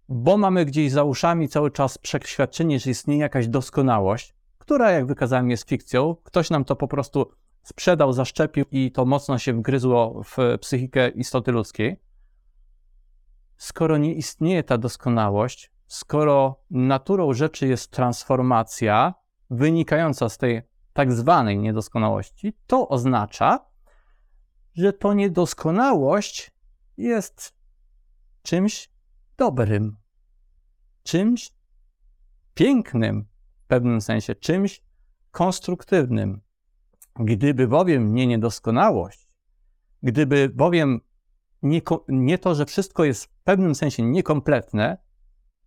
bo 0.09 0.37
mamy 0.37 0.65
gdzieś 0.65 0.91
za 0.91 1.03
uszami 1.03 1.49
cały 1.49 1.71
czas 1.71 1.97
przeświadczenie, 1.97 2.79
że 2.79 2.89
istnieje 2.89 3.19
jakaś 3.19 3.47
doskonałość, 3.47 4.35
która, 4.57 4.91
jak 4.91 5.05
wykazałem, 5.05 5.49
jest 5.49 5.69
fikcją. 5.69 6.15
Ktoś 6.23 6.49
nam 6.49 6.65
to 6.65 6.75
po 6.75 6.87
prostu 6.87 7.31
sprzedał, 7.63 8.13
zaszczepił 8.13 8.65
i 8.71 8.91
to 8.91 9.05
mocno 9.05 9.37
się 9.37 9.53
wgryzło 9.53 10.23
w 10.23 10.37
psychikę 10.61 11.09
istoty 11.09 11.51
ludzkiej. 11.51 11.99
Skoro 13.57 13.97
nie 13.97 14.13
istnieje 14.13 14.63
ta 14.63 14.77
doskonałość, 14.77 15.71
skoro 15.87 16.59
naturą 16.71 17.33
rzeczy 17.33 17.67
jest 17.67 17.91
transformacja 17.91 19.13
wynikająca 19.49 20.29
z 20.29 20.37
tej 20.37 20.61
tak 20.97 21.13
zwanej 21.13 21.59
niedoskonałości, 21.59 22.53
to 22.67 22.89
oznacza, 22.89 23.65
że 24.75 24.93
to 24.93 25.13
niedoskonałość 25.13 26.51
jest 26.97 27.53
czymś 28.41 28.89
dobrym, 29.37 29.97
czymś 31.03 31.53
pięknym 32.53 33.27
w 33.63 33.67
pewnym 33.67 34.01
sensie, 34.01 34.35
czymś 34.35 34.83
konstruktywnym. 35.31 36.41
Gdyby 37.15 37.67
bowiem 37.67 38.13
nie 38.13 38.27
niedoskonałość, 38.27 39.29
gdyby 40.03 40.49
bowiem 40.49 41.01
nie, 41.61 41.81
nie 42.07 42.37
to, 42.37 42.55
że 42.55 42.65
wszystko 42.65 43.03
jest 43.03 43.25
w 43.25 43.43
pewnym 43.43 43.75
sensie 43.75 44.03
niekompletne, 44.03 44.97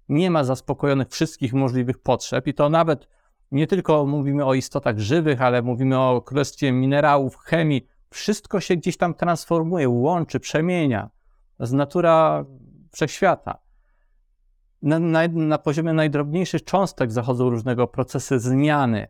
nie 0.09 0.31
ma 0.31 0.45
zaspokojonych 0.45 1.09
wszystkich 1.09 1.53
możliwych 1.53 1.99
potrzeb, 1.99 2.47
i 2.47 2.55
to 2.55 2.69
nawet 2.69 3.20
nie 3.51 3.67
tylko 3.67 4.07
mówimy 4.07 4.45
o 4.45 4.55
istotach 4.55 4.99
żywych, 4.99 5.43
ale 5.43 5.63
mówimy 5.63 5.99
o 5.99 6.23
królestwie 6.23 6.73
minerałów, 6.73 7.37
chemii, 7.37 7.87
wszystko 8.11 8.61
się 8.61 8.77
gdzieś 8.77 8.97
tam 8.97 9.15
transformuje, 9.15 9.89
łączy, 9.89 10.41
przemienia. 10.41 11.11
Jest 11.61 11.73
natura 11.73 12.45
wszechświata. 12.93 13.59
Na, 14.83 14.99
na, 14.99 15.29
na 15.29 15.59
poziomie 15.59 15.93
najdrobniejszych 15.93 16.65
cząstek 16.65 17.13
zachodzą 17.13 17.51
różnego 17.51 17.87
procesy 17.87 18.39
zmiany. 18.39 19.09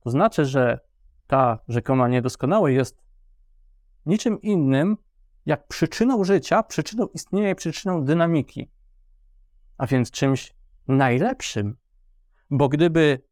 To 0.00 0.10
znaczy, 0.10 0.44
że 0.44 0.80
ta 1.26 1.58
rzekoma 1.68 2.08
niedoskonałość 2.08 2.74
jest 2.74 3.02
niczym 4.06 4.40
innym 4.42 4.96
jak 5.46 5.68
przyczyną 5.68 6.24
życia, 6.24 6.62
przyczyną 6.62 7.06
istnienia 7.06 7.50
i 7.50 7.54
przyczyną 7.54 8.04
dynamiki. 8.04 8.70
A 9.78 9.86
więc 9.86 10.10
czymś 10.10 10.54
najlepszym. 10.88 11.76
Bo 12.50 12.68
gdyby 12.68 13.27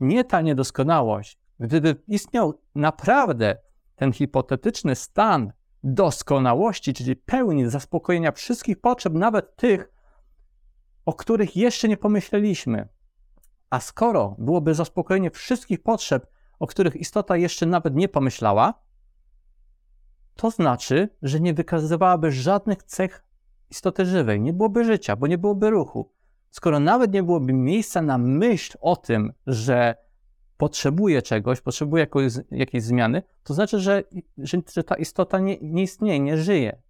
nie 0.00 0.24
ta 0.24 0.40
niedoskonałość, 0.40 1.38
gdyby 1.60 1.96
istniał 2.08 2.60
naprawdę 2.74 3.56
ten 3.96 4.12
hipotetyczny 4.12 4.94
stan 4.94 5.52
doskonałości, 5.84 6.94
czyli 6.94 7.16
pełni 7.16 7.70
zaspokojenia 7.70 8.32
wszystkich 8.32 8.80
potrzeb, 8.80 9.12
nawet 9.12 9.56
tych, 9.56 9.92
o 11.06 11.12
których 11.12 11.56
jeszcze 11.56 11.88
nie 11.88 11.96
pomyśleliśmy. 11.96 12.88
A 13.70 13.80
skoro 13.80 14.36
byłoby 14.38 14.74
zaspokojenie 14.74 15.30
wszystkich 15.30 15.82
potrzeb, 15.82 16.26
o 16.58 16.66
których 16.66 16.96
istota 16.96 17.36
jeszcze 17.36 17.66
nawet 17.66 17.94
nie 17.94 18.08
pomyślała, 18.08 18.74
to 20.34 20.50
znaczy, 20.50 21.08
że 21.22 21.40
nie 21.40 21.54
wykazywałaby 21.54 22.32
żadnych 22.32 22.82
cech 22.82 23.24
istoty 23.70 24.06
żywej, 24.06 24.40
nie 24.40 24.52
byłoby 24.52 24.84
życia, 24.84 25.16
bo 25.16 25.26
nie 25.26 25.38
byłoby 25.38 25.70
ruchu. 25.70 26.12
Skoro 26.56 26.80
nawet 26.80 27.12
nie 27.12 27.22
byłoby 27.22 27.52
miejsca 27.52 28.02
na 28.02 28.18
myśl 28.18 28.78
o 28.80 28.96
tym, 28.96 29.32
że 29.46 29.94
potrzebuje 30.56 31.22
czegoś, 31.22 31.60
potrzebuje 31.60 32.06
jakiejś, 32.50 32.84
zmiany, 32.84 33.22
to 33.42 33.54
znaczy, 33.54 33.80
że, 33.80 34.02
że, 34.38 34.58
że 34.74 34.84
ta 34.84 34.94
istota 34.94 35.38
nie, 35.38 35.58
nie 35.60 35.82
istnieje, 35.82 36.20
nie 36.20 36.36
żyje. 36.36 36.82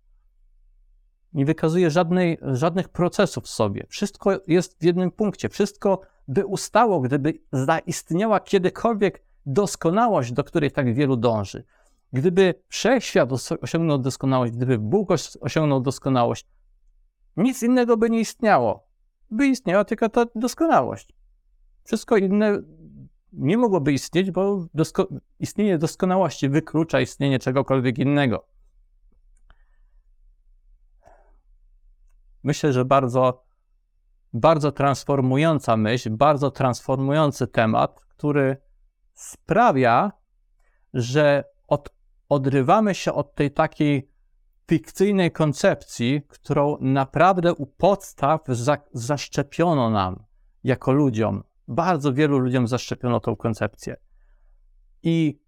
Nie 1.33 1.44
wykazuje 1.44 1.90
żadnej, 1.90 2.38
żadnych 2.42 2.88
procesów 2.88 3.44
w 3.44 3.48
sobie. 3.48 3.87
Wszystko 3.88 4.40
jest 4.46 4.81
w 4.81 4.85
jednym 4.85 5.11
punkcie. 5.11 5.48
Wszystko 5.48 6.00
by 6.29 6.46
ustało, 6.46 7.00
gdyby 7.00 7.38
zaistniała 7.52 8.40
kiedykolwiek 8.40 9.22
doskonałość, 9.46 10.33
do 10.33 10.44
której 10.44 10.70
tak 10.70 10.94
wielu 10.94 11.16
dąży. 11.16 11.64
Gdyby 12.12 12.55
wszechświat 12.68 13.31
osiągnął 13.61 13.98
doskonałość, 13.98 14.52
gdyby 14.52 14.79
Bóg 14.79 15.09
osiągnął 15.40 15.81
doskonałość, 15.81 16.46
nic 17.37 17.62
innego 17.62 17.96
by 17.96 18.11
nie 18.11 18.20
istniało. 18.20 18.86
By 19.31 19.47
istniała 19.47 19.85
tylko 19.85 20.09
ta 20.09 20.27
doskonałość. 20.35 21.12
Wszystko 21.85 22.17
inne 22.17 22.62
nie 23.33 23.59
mogłoby 23.59 23.93
istnieć, 23.93 24.31
bo 24.31 24.67
dosko 24.75 25.09
istnienie 25.41 25.79
doskonałości 25.79 26.49
wyklucza 26.49 27.01
istnienie 27.01 27.39
czegokolwiek 27.39 27.99
innego. 27.99 28.47
Myślę, 32.43 32.73
że 32.73 32.85
bardzo, 32.85 33.45
bardzo 34.33 34.73
transformująca 34.73 35.77
myśl, 35.77 36.11
bardzo 36.11 36.51
transformujący 36.51 37.47
temat, 37.47 38.01
który 38.01 38.57
sprawia, 39.15 40.12
że 40.95 41.45
od, 41.67 41.95
odrywamy 42.29 42.95
się 42.95 43.12
od 43.12 43.35
tej 43.35 43.51
takiej 43.51 44.11
fikcyjnej 44.68 45.31
koncepcji, 45.31 46.22
którą 46.29 46.76
naprawdę 46.81 47.55
u 47.55 47.66
podstaw 47.66 48.40
za, 48.48 48.79
zaszczepiono 48.92 49.90
nam 49.90 50.24
jako 50.64 50.92
ludziom. 50.92 51.42
Bardzo 51.68 52.12
wielu 52.12 52.38
ludziom 52.38 52.68
zaszczepiono 52.68 53.20
tą 53.20 53.37
koncepcję. 53.37 53.96
I 55.02 55.40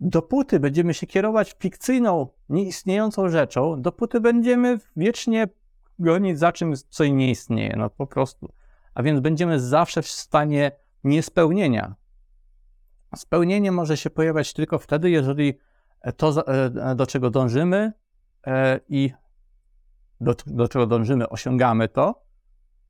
dopóty 0.00 0.60
będziemy 0.60 0.94
się 0.94 1.06
kierować 1.06 1.56
fikcyjną, 1.58 2.28
nieistniejącą 2.48 3.28
rzeczą, 3.28 3.82
dopóty 3.82 4.20
będziemy 4.20 4.78
wiecznie 4.96 5.48
gonić 5.98 6.38
za 6.38 6.52
czymś, 6.52 6.82
co 6.82 7.04
nie 7.04 7.30
istnieje, 7.30 7.74
no 7.76 7.90
po 7.90 8.06
prostu. 8.06 8.52
A 8.94 9.02
więc 9.02 9.20
będziemy 9.20 9.60
zawsze 9.60 10.02
w 10.02 10.08
stanie 10.08 10.72
niespełnienia. 11.04 11.94
Spełnienie 13.16 13.72
może 13.72 13.96
się 13.96 14.10
pojawiać 14.10 14.52
tylko 14.52 14.78
wtedy, 14.78 15.10
jeżeli 15.10 15.58
to, 16.16 16.46
e, 16.46 16.94
do 16.94 17.06
czego 17.06 17.30
dążymy 17.30 17.92
i 18.88 19.12
do, 20.20 20.34
do 20.46 20.68
czego 20.68 20.86
dążymy, 20.86 21.28
osiągamy 21.28 21.88
to, 21.88 22.24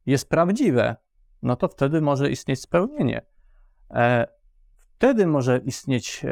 jest 0.06 0.28
prawdziwe, 0.28 0.96
no 1.42 1.56
to 1.56 1.68
wtedy 1.68 2.00
może 2.00 2.30
istnieć 2.30 2.60
spełnienie. 2.60 3.22
E, 3.90 4.26
wtedy 4.96 5.26
może 5.26 5.58
istnieć 5.58 6.26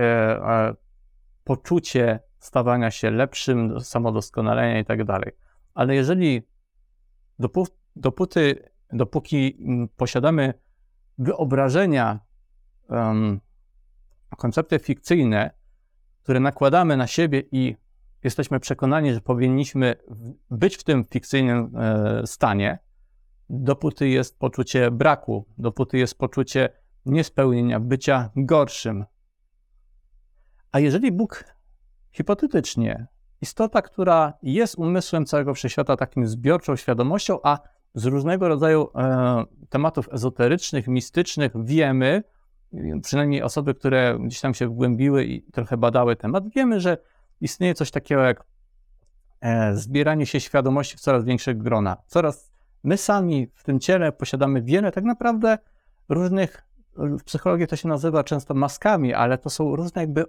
poczucie 1.44 2.20
stawania 2.38 2.90
się 2.90 3.11
lepszym, 3.11 3.80
samodoskonalenia 3.80 4.78
i 4.78 4.85
tak 4.85 5.04
dalej. 5.04 5.32
Ale 5.74 5.94
jeżeli 5.94 6.42
dopóty, 7.96 8.70
dopóki 8.92 9.56
mm, 9.61 9.88
posiadamy 9.88 10.54
wyobrażenia, 11.18 12.20
um, 12.88 13.40
koncepty 14.38 14.78
fikcyjne, 14.78 15.50
które 16.22 16.40
nakładamy 16.40 16.96
na 16.96 17.06
siebie 17.06 17.42
i 17.52 17.76
jesteśmy 18.24 18.61
przekonani, 18.61 19.14
że 19.14 19.20
powinniśmy 19.20 19.96
być 20.50 20.76
w 20.76 20.85
tym 20.85 21.04
fikcyjnym 21.04 21.76
e, 21.76 22.26
stanie, 22.26 22.78
dopóty 23.50 24.08
jest 24.08 24.38
poczucie 24.38 24.90
braku, 24.90 25.46
dopóty 25.58 25.98
jest 25.98 26.18
poczucie 26.18 26.68
niespełnienia, 27.06 27.80
bycia 27.80 28.30
gorszym. 28.37 29.04
A 30.72 30.80
jeżeli 30.80 31.12
Bóg 31.12 31.44
hipotetycznie 32.12 33.06
Istota, 33.40 33.82
która 33.82 34.32
jest 34.42 34.78
umysłem 34.78 35.26
całego 35.26 35.54
wszechświata, 35.54 35.96
takim 35.96 36.26
zbiorczą 36.26 36.76
świadomością, 36.76 37.38
a 37.42 37.58
z 37.94 38.04
różnego 38.04 38.48
rodzaju 38.48 38.88
e, 38.94 39.44
tematów 39.68 40.08
ezoterycznych, 40.12 40.88
mistycznych 40.88 41.52
wiemy, 41.64 42.22
przynajmniej 43.02 43.42
osoby, 43.42 43.74
które 43.74 44.18
gdzieś 44.20 44.40
tam 44.40 44.54
się 44.54 44.68
wgłębiły 44.68 45.24
i 45.24 45.42
trochę 45.42 45.76
badały 45.76 46.16
temat, 46.16 46.48
wiemy, 46.48 46.80
że 46.80 46.98
istnieje 47.42 47.74
coś 47.74 47.90
takiego 47.90 48.22
jak 48.22 48.44
e, 49.40 49.76
zbieranie 49.76 50.26
się 50.26 50.40
świadomości 50.40 50.96
w 50.96 51.00
coraz 51.00 51.24
większych 51.24 51.59
grona. 51.59 51.96
Coraz 52.07 52.52
my 52.85 52.96
sami 52.96 53.48
w 53.55 53.64
tym 53.64 53.81
ciele 53.81 54.12
posiadamy 54.12 54.62
wiele 54.62 54.92
tak 54.92 55.05
naprawdę 55.05 55.59
różnych, 56.09 56.64
w 56.96 57.22
psychologii 57.24 57.66
to 57.66 57.76
się 57.76 57.88
nazywa 57.88 58.24
często 58.24 58.55
maskami, 58.55 59.14
ale 59.14 59.38
to 59.38 59.50
są 59.50 59.76
różne 59.76 60.00
jakby 60.00 60.24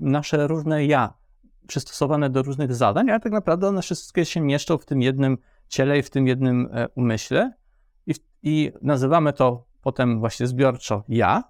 nasze 0.00 0.46
różne 0.46 0.86
ja 0.86 1.14
przystosowane 1.66 2.30
do 2.30 2.42
różnych 2.42 2.74
zadań, 2.74 3.10
ale 3.10 3.20
tak 3.20 3.32
naprawdę 3.32 3.68
one 3.68 3.82
wszystkie 3.82 4.24
się 4.24 4.40
mieszczą 4.40 4.78
w 4.78 4.84
tym 4.84 5.02
jednym 5.02 5.38
ciele 5.68 5.98
i 5.98 6.02
w 6.02 6.10
tym 6.10 6.26
jednym 6.26 6.68
e, 6.72 6.88
umyśle 6.88 7.52
i, 8.06 8.14
i 8.42 8.72
nazywamy 8.82 9.32
to 9.32 9.66
potem 9.82 10.18
właśnie 10.18 10.46
zbiorczo 10.46 11.04
ja, 11.08 11.44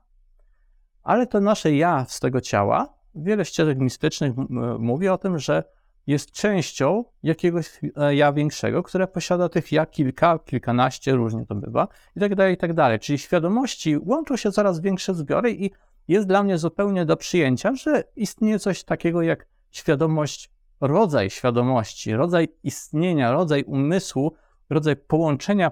ale 1.02 1.26
to 1.26 1.40
nasze 1.40 1.72
ja 1.72 2.05
z 2.09 2.20
tego 2.20 2.40
ciała, 2.40 2.95
wiele 3.16 3.44
ścieżek 3.44 3.79
mistycznych 3.79 4.33
mówi 4.79 5.09
o 5.09 5.18
tym, 5.18 5.38
że 5.38 5.64
jest 6.07 6.33
częścią 6.33 7.05
jakiegoś 7.22 7.81
e, 7.96 8.14
ja 8.14 8.33
większego, 8.33 8.83
które 8.83 9.07
posiada 9.07 9.48
tych 9.48 9.72
ja 9.72 9.87
kilka, 9.87 10.38
kilkanaście, 10.38 11.12
różnie 11.12 11.46
to 11.46 11.55
bywa, 11.55 11.88
i 12.16 12.20
tak 12.20 12.35
dalej, 12.35 12.55
i 12.55 12.57
tak 12.57 12.74
dalej. 12.74 12.98
Czyli 12.98 13.18
świadomości 13.18 13.96
łączą 13.98 14.37
się 14.37 14.52
coraz 14.52 14.81
większe 14.81 15.14
zbiory 15.14 15.52
i 15.52 15.70
jest 16.09 16.26
dla 16.26 16.42
mnie 16.42 16.59
zupełnie 16.59 17.05
do 17.05 17.16
przyjęcia, 17.16 17.74
że 17.74 18.05
istnieje 18.16 18.59
coś 18.59 18.85
takiego 18.85 19.22
jak 19.22 19.46
świadomość, 19.70 20.50
rodzaj 20.81 21.31
świadomości, 21.31 22.14
rodzaj 22.14 22.48
istnienia, 22.62 23.33
rodzaj 23.33 23.64
umysłu, 23.64 24.33
rodzaj 24.70 24.96
połączenia 24.96 25.70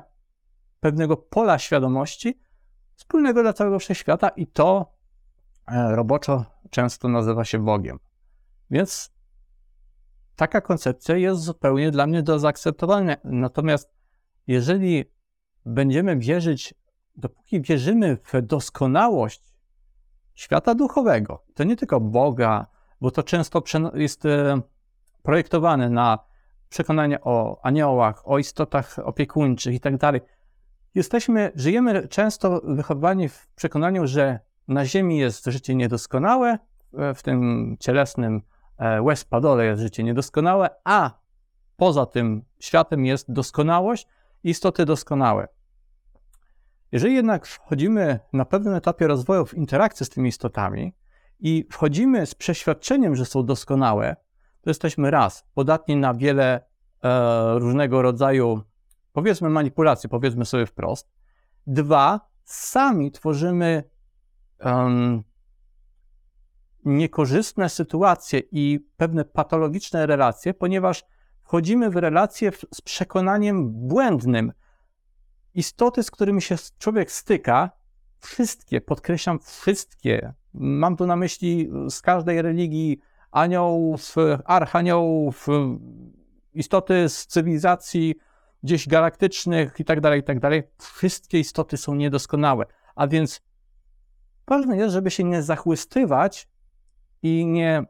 pewnego 0.80 1.16
pola 1.16 1.58
świadomości 1.58 2.38
wspólnego 2.94 3.42
dla 3.42 3.52
całego 3.52 3.78
wszechświata 3.78 4.28
i 4.28 4.46
to 4.46 4.86
e, 4.86 4.93
roboczo 5.68 6.44
często 6.70 7.08
nazywa 7.08 7.44
się 7.44 7.58
Bogiem. 7.58 7.98
Więc 8.70 9.14
taka 10.36 10.60
koncepcja 10.60 11.16
jest 11.16 11.40
zupełnie 11.40 11.90
dla 11.90 12.06
mnie 12.06 12.22
do 12.22 12.38
zaakceptowania. 12.38 13.16
Natomiast 13.24 13.94
jeżeli 14.46 15.04
będziemy 15.66 16.16
wierzyć, 16.16 16.74
dopóki 17.16 17.60
wierzymy 17.60 18.16
w 18.16 18.42
doskonałość 18.42 19.42
świata 20.34 20.74
duchowego, 20.74 21.44
to 21.54 21.64
nie 21.64 21.76
tylko 21.76 22.00
Boga, 22.00 22.66
bo 23.00 23.10
to 23.10 23.22
często 23.22 23.62
jest 23.94 24.26
e, 24.26 24.60
projektowane 25.22 25.90
na 25.90 26.18
przekonanie 26.68 27.20
o 27.20 27.60
aniołach, 27.62 28.28
o 28.28 28.38
istotach 28.38 28.98
opiekuńczych 28.98 29.74
i 29.74 29.80
tak. 29.80 30.14
Jesteśmy, 30.94 31.52
żyjemy 31.54 32.08
często 32.08 32.60
wychowani 32.64 33.28
w 33.28 33.48
przekonaniu, 33.54 34.06
że 34.06 34.40
na 34.68 34.84
Ziemi 34.84 35.18
jest 35.18 35.44
życie 35.46 35.74
niedoskonałe, 35.74 36.58
w 37.14 37.22
tym 37.22 37.76
cielesnym 37.80 38.42
e, 38.78 39.02
łez 39.02 39.24
padole 39.24 39.64
jest 39.66 39.82
życie 39.82 40.02
niedoskonałe, 40.02 40.70
a 40.84 41.10
poza 41.76 42.06
tym 42.06 42.44
światem 42.58 43.04
jest 43.04 43.32
doskonałość 43.32 44.06
istoty 44.44 44.84
doskonałe. 44.84 45.48
Jeżeli 46.92 47.14
jednak 47.14 47.46
wchodzimy 47.46 48.20
na 48.32 48.44
pewnym 48.44 48.74
etapie 48.74 49.06
rozwoju 49.06 49.46
w 49.46 49.54
interakcję 49.54 50.06
z 50.06 50.08
tymi 50.08 50.28
istotami, 50.28 50.94
i 51.40 51.66
wchodzimy 51.70 52.26
z 52.26 52.34
przeświadczeniem, 52.34 53.16
że 53.16 53.24
są 53.24 53.46
doskonałe, 53.46 54.16
to 54.60 54.70
jesteśmy 54.70 55.10
raz 55.10 55.44
podatni 55.54 55.96
na 55.96 56.14
wiele 56.14 56.60
e, 57.02 57.58
różnego 57.58 58.02
rodzaju, 58.02 58.62
powiedzmy, 59.12 59.50
manipulacji, 59.50 60.08
powiedzmy 60.08 60.44
sobie 60.44 60.66
wprost. 60.66 61.12
Dwa, 61.66 62.20
sami 62.44 63.10
tworzymy 63.10 63.84
um, 64.64 65.22
niekorzystne 66.84 67.68
sytuacje 67.68 68.42
i 68.52 68.80
pewne 68.96 69.24
patologiczne 69.24 70.06
relacje, 70.06 70.54
ponieważ 70.54 71.04
wchodzimy 71.42 71.90
w 71.90 71.96
relacje 71.96 72.50
z 72.74 72.80
przekonaniem 72.80 73.70
błędnym. 73.70 74.52
Istoty, 75.54 76.02
z 76.02 76.10
którymi 76.10 76.42
się 76.42 76.56
człowiek 76.78 77.12
styka, 77.12 77.70
wszystkie, 78.18 78.80
podkreślam, 78.80 79.38
wszystkie, 79.38 80.32
mam 80.54 80.96
tu 80.96 81.06
na 81.06 81.16
myśli 81.16 81.70
z 81.90 82.00
każdej 82.00 82.42
religii 82.42 83.00
aniołów, 83.30 84.14
archaniołów, 84.44 85.46
istoty 86.54 87.08
z 87.08 87.26
cywilizacji 87.26 88.14
gdzieś 88.62 88.88
galaktycznych 88.88 89.80
i 89.80 89.84
tak 89.84 90.00
dalej, 90.00 90.20
i 90.20 90.22
tak. 90.22 90.38
Wszystkie 90.78 91.38
istoty 91.38 91.76
są 91.76 91.94
niedoskonałe, 91.94 92.66
a 92.94 93.06
więc 93.06 93.40
ważne 94.46 94.76
jest, 94.76 94.92
żeby 94.92 95.10
się 95.10 95.24
nie 95.24 95.42
zachłystywać 95.42 96.48
i 97.22 97.46
nie, 97.46 97.84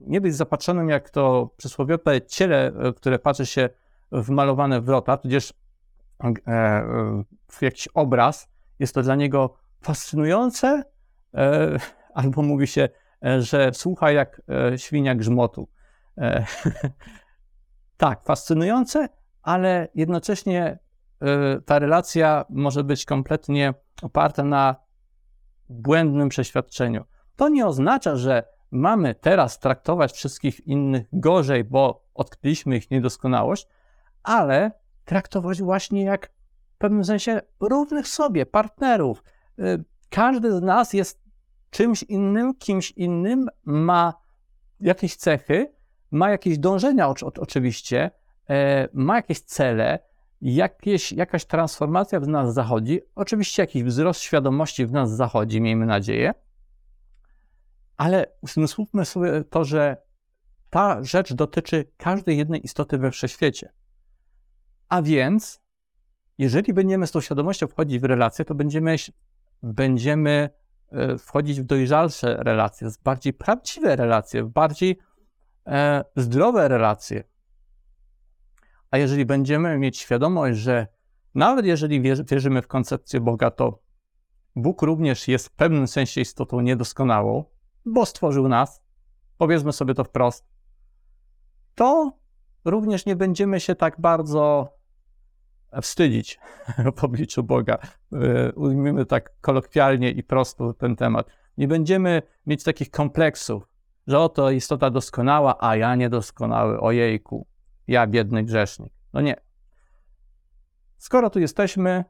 nie 0.00 0.20
być 0.20 0.34
zapatrzonym 0.34 0.88
jak 0.88 1.10
to 1.10 1.50
przysłowiowe 1.56 2.22
ciele, 2.22 2.72
które 2.96 3.18
patrzy 3.18 3.46
się 3.46 3.68
w 4.12 4.30
malowane 4.30 4.80
wrota, 4.80 5.16
tudzież 5.16 5.52
e, 6.46 6.84
w 7.48 7.62
jakiś 7.62 7.88
obraz, 7.88 8.48
jest 8.78 8.94
to 8.94 9.02
dla 9.02 9.14
niego 9.14 9.54
fascynujące, 9.82 10.82
e, 11.34 11.78
albo 12.14 12.42
mówi 12.42 12.66
się, 12.66 12.88
e, 13.24 13.42
że 13.42 13.74
słucha 13.74 14.10
jak 14.10 14.42
e, 14.72 14.78
świnia 14.78 15.14
grzmotu. 15.14 15.68
tak, 17.96 18.24
fascynujące, 18.24 19.08
ale 19.42 19.88
jednocześnie 19.94 20.78
ta 21.66 21.78
relacja 21.78 22.44
może 22.50 22.84
być 22.84 23.04
kompletnie 23.04 23.74
oparta 24.02 24.44
na 24.44 24.76
błędnym 25.72 26.28
przeświadczeniu. 26.28 27.04
To 27.36 27.48
nie 27.48 27.66
oznacza, 27.66 28.16
że 28.16 28.44
mamy 28.70 29.14
teraz 29.14 29.58
traktować 29.58 30.12
wszystkich 30.12 30.66
innych 30.66 31.06
gorzej, 31.12 31.64
bo 31.64 32.04
odkryliśmy 32.14 32.76
ich 32.76 32.90
niedoskonałość, 32.90 33.68
ale 34.22 34.70
traktować 35.04 35.62
właśnie 35.62 36.04
jak 36.04 36.30
w 36.74 36.78
pewnym 36.78 37.04
sensie 37.04 37.40
równych 37.60 38.08
sobie, 38.08 38.46
partnerów. 38.46 39.22
Y, 39.58 39.84
Każdy 40.10 40.52
z 40.52 40.62
nas 40.62 40.92
jest 40.92 41.22
czymś 41.70 42.02
innym, 42.02 42.54
kimś 42.54 42.90
innym, 42.90 43.48
ma 43.64 44.14
jakieś 44.80 45.16
cechy, 45.16 45.72
ma 46.10 46.30
jakieś 46.30 46.58
dążenia 46.58 47.08
oczy- 47.08 47.26
oczy- 47.26 47.40
oczywiście, 47.40 48.10
e, 48.50 48.88
ma 48.92 49.16
jakieś 49.16 49.40
cele, 49.40 49.98
jakieś, 50.42 51.12
jakaś 51.12 51.44
transformacja 51.44 52.20
w 52.20 52.28
nas 52.28 52.54
zachodzi, 52.54 53.00
oczywiście 53.14 53.62
jakiś 53.62 53.82
wzrost 53.84 54.20
świadomości 54.20 54.86
w 54.86 54.92
nas 54.92 55.16
zachodzi, 55.16 55.60
miejmy 55.60 55.86
nadzieję, 55.86 56.34
ale 57.96 58.26
uzmysłówmy 58.40 59.04
sobie 59.04 59.44
to, 59.44 59.64
że 59.64 59.96
ta 60.70 61.04
rzecz 61.04 61.32
dotyczy 61.32 61.92
każdej 61.96 62.38
jednej 62.38 62.64
istoty 62.64 62.98
we 62.98 63.10
wszechświecie. 63.10 63.72
A 64.88 65.02
więc, 65.02 65.62
jeżeli 66.38 66.72
będziemy 66.72 67.06
z 67.06 67.10
tą 67.10 67.20
świadomością 67.20 67.66
wchodzić 67.66 67.98
w 67.98 68.04
relacje, 68.04 68.44
to 68.44 68.54
będziemy, 68.54 68.96
będziemy 69.62 70.50
e, 70.92 71.18
wchodzić 71.18 71.60
w 71.60 71.64
dojrzalsze 71.64 72.36
relacje, 72.36 72.90
w 72.90 73.02
bardziej 73.02 73.32
prawdziwe 73.32 73.96
relacje, 73.96 74.44
w 74.44 74.48
bardziej 74.48 74.98
e, 75.66 76.04
zdrowe 76.16 76.68
relacje. 76.68 77.31
A 78.92 78.98
jeżeli 78.98 79.26
będziemy 79.26 79.78
mieć 79.78 79.98
świadomość, 79.98 80.58
że 80.58 80.86
nawet 81.34 81.66
jeżeli 81.66 82.00
wierzy- 82.00 82.24
wierzymy 82.24 82.62
w 82.62 82.68
koncepcję 82.68 83.20
Boga, 83.20 83.50
to 83.50 83.82
Bóg 84.56 84.82
również 84.82 85.28
jest 85.28 85.48
w 85.48 85.50
pewnym 85.50 85.88
sensie 85.88 86.20
istotą 86.20 86.60
niedoskonałą, 86.60 87.44
bo 87.86 88.06
stworzył 88.06 88.48
nas, 88.48 88.82
powiedzmy 89.38 89.72
sobie 89.72 89.94
to 89.94 90.04
wprost, 90.04 90.46
to 91.74 92.12
również 92.64 93.06
nie 93.06 93.16
będziemy 93.16 93.60
się 93.60 93.74
tak 93.74 94.00
bardzo 94.00 94.68
wstydzić 95.82 96.38
w 96.96 97.04
obliczu 97.04 97.42
Boga. 97.42 97.78
E, 98.12 98.52
Ujmijmy 98.52 99.06
tak 99.06 99.30
kolokwialnie 99.40 100.10
i 100.10 100.22
prosto 100.22 100.74
ten 100.74 100.96
temat. 100.96 101.26
Nie 101.58 101.68
będziemy 101.68 102.22
mieć 102.46 102.64
takich 102.64 102.90
kompleksów, 102.90 103.68
że 104.06 104.18
oto 104.18 104.50
istota 104.50 104.90
doskonała, 104.90 105.56
a 105.60 105.76
ja 105.76 105.94
niedoskonały, 105.94 106.80
ojejku, 106.80 107.46
ja 107.86 108.06
biedny 108.06 108.44
grzesznik. 108.44 108.92
No 109.12 109.20
nie. 109.20 109.36
Skoro 110.98 111.30
tu 111.30 111.40
jesteśmy, 111.40 112.04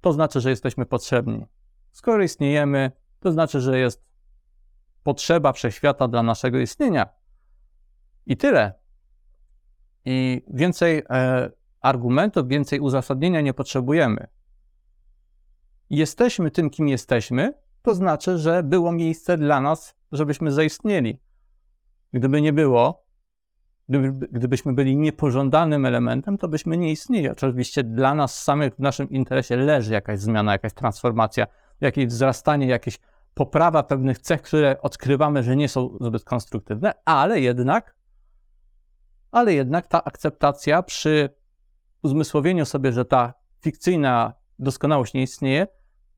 to 0.00 0.12
znaczy, 0.12 0.40
że 0.40 0.50
jesteśmy 0.50 0.86
potrzebni. 0.86 1.46
Skoro 1.90 2.22
istniejemy, 2.22 2.92
to 3.20 3.32
znaczy, 3.32 3.60
że 3.60 3.78
jest 3.78 4.04
potrzeba 5.02 5.52
wszechświata 5.52 6.08
dla 6.08 6.22
naszego 6.22 6.58
istnienia. 6.58 7.08
I 8.26 8.36
tyle. 8.36 8.74
I 10.04 10.42
więcej 10.48 11.02
e, 11.10 11.50
argumentów, 11.80 12.48
więcej 12.48 12.80
uzasadnienia 12.80 13.40
nie 13.40 13.54
potrzebujemy. 13.54 14.26
Jesteśmy 15.90 16.50
tym, 16.50 16.70
kim 16.70 16.88
jesteśmy, 16.88 17.54
to 17.82 17.94
znaczy, 17.94 18.38
że 18.38 18.62
było 18.62 18.92
miejsce 18.92 19.36
dla 19.36 19.60
nas, 19.60 19.94
żebyśmy 20.12 20.52
zaistnieli. 20.52 21.20
Gdyby 22.12 22.40
nie 22.40 22.52
było, 22.52 23.04
gdyby, 23.90 24.28
gdybyśmy 24.28 24.72
byli 24.72 24.96
niepożądanym 24.96 25.86
elementem, 25.86 26.38
to 26.38 26.48
byśmy 26.48 26.76
nie 26.76 26.92
istnieli. 26.92 27.28
Oczywiście 27.28 27.84
dla 27.84 28.14
nas 28.14 28.42
samych 28.42 28.74
w 28.74 28.78
naszym 28.78 29.10
interesie 29.10 29.56
leży 29.56 29.92
jakaś 29.92 30.20
zmiana, 30.20 30.52
jakaś 30.52 30.72
transformacja, 30.72 31.46
jakieś 31.80 32.06
wzrastanie, 32.06 32.66
jakieś 32.66 32.98
poprawa 33.34 33.82
pewnych 33.82 34.18
cech, 34.18 34.42
które 34.42 34.82
odkrywamy, 34.82 35.42
że 35.42 35.56
nie 35.56 35.68
są 35.68 35.98
zbyt 36.00 36.24
konstruktywne, 36.24 36.92
ale 37.04 37.40
jednak, 37.40 37.94
ale 39.30 39.54
jednak 39.54 39.86
ta 39.86 40.04
akceptacja 40.04 40.82
przy 40.82 41.28
uzmysłowieniu 42.02 42.64
sobie, 42.64 42.92
że 42.92 43.04
ta 43.04 43.34
fikcyjna 43.62 44.32
doskonałość 44.58 45.14
nie 45.14 45.22
istnieje, 45.22 45.66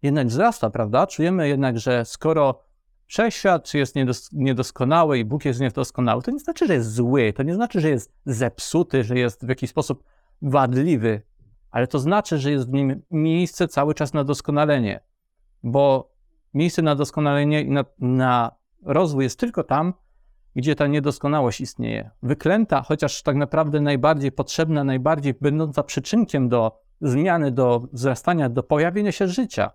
jednak 0.02 0.26
wzrasta, 0.26 0.70
prawda? 0.70 1.06
Czujemy 1.06 1.48
jednak, 1.48 1.78
że 1.78 2.04
skoro 2.04 2.62
wszechświat 3.06 3.74
jest 3.74 3.96
niedos 3.96 4.32
niedoskonały 4.32 5.18
i 5.18 5.24
Bóg 5.24 5.44
jest 5.44 5.60
niedoskonały, 5.60 6.22
to 6.22 6.30
nie 6.30 6.38
znaczy, 6.38 6.66
że 6.66 6.74
jest 6.74 6.92
zły, 6.94 7.32
to 7.32 7.42
nie 7.42 7.54
znaczy, 7.54 7.80
że 7.80 7.88
jest 7.88 8.12
zepsuty, 8.26 9.04
że 9.04 9.18
jest 9.18 9.46
w 9.46 9.48
jakiś 9.48 9.70
sposób 9.70 10.04
wadliwy, 10.42 11.22
ale 11.70 11.86
to 11.86 11.98
znaczy, 11.98 12.38
że 12.38 12.50
jest 12.50 12.70
w 12.70 12.72
nim 12.72 13.02
miejsce 13.10 13.68
cały 13.68 13.94
czas 13.94 14.14
na 14.14 14.24
doskonalenie, 14.24 15.00
bo 15.62 16.12
miejsce 16.54 16.82
na 16.82 16.94
doskonalenie 16.94 17.62
i 17.62 17.70
na, 17.70 17.84
na 17.98 18.50
rozwój 18.84 19.24
jest 19.24 19.38
tylko 19.38 19.64
tam, 19.64 19.94
gdzie 20.56 20.74
ta 20.74 20.86
niedoskonałość 20.86 21.60
istnieje. 21.60 22.10
Wyklęta, 22.22 22.82
chociaż 22.82 23.22
tak 23.22 23.36
naprawdę 23.36 23.80
najbardziej 23.80 24.32
potrzebna, 24.32 24.84
najbardziej 24.84 25.34
będąca 25.40 25.82
przyczynkiem 25.82 26.48
do 26.48 26.80
zmiany, 27.00 27.50
do 27.50 27.88
wzrastania, 27.92 28.48
do 28.48 28.62
pojawienia 28.62 29.12
się 29.12 29.28
życia. 29.28 29.70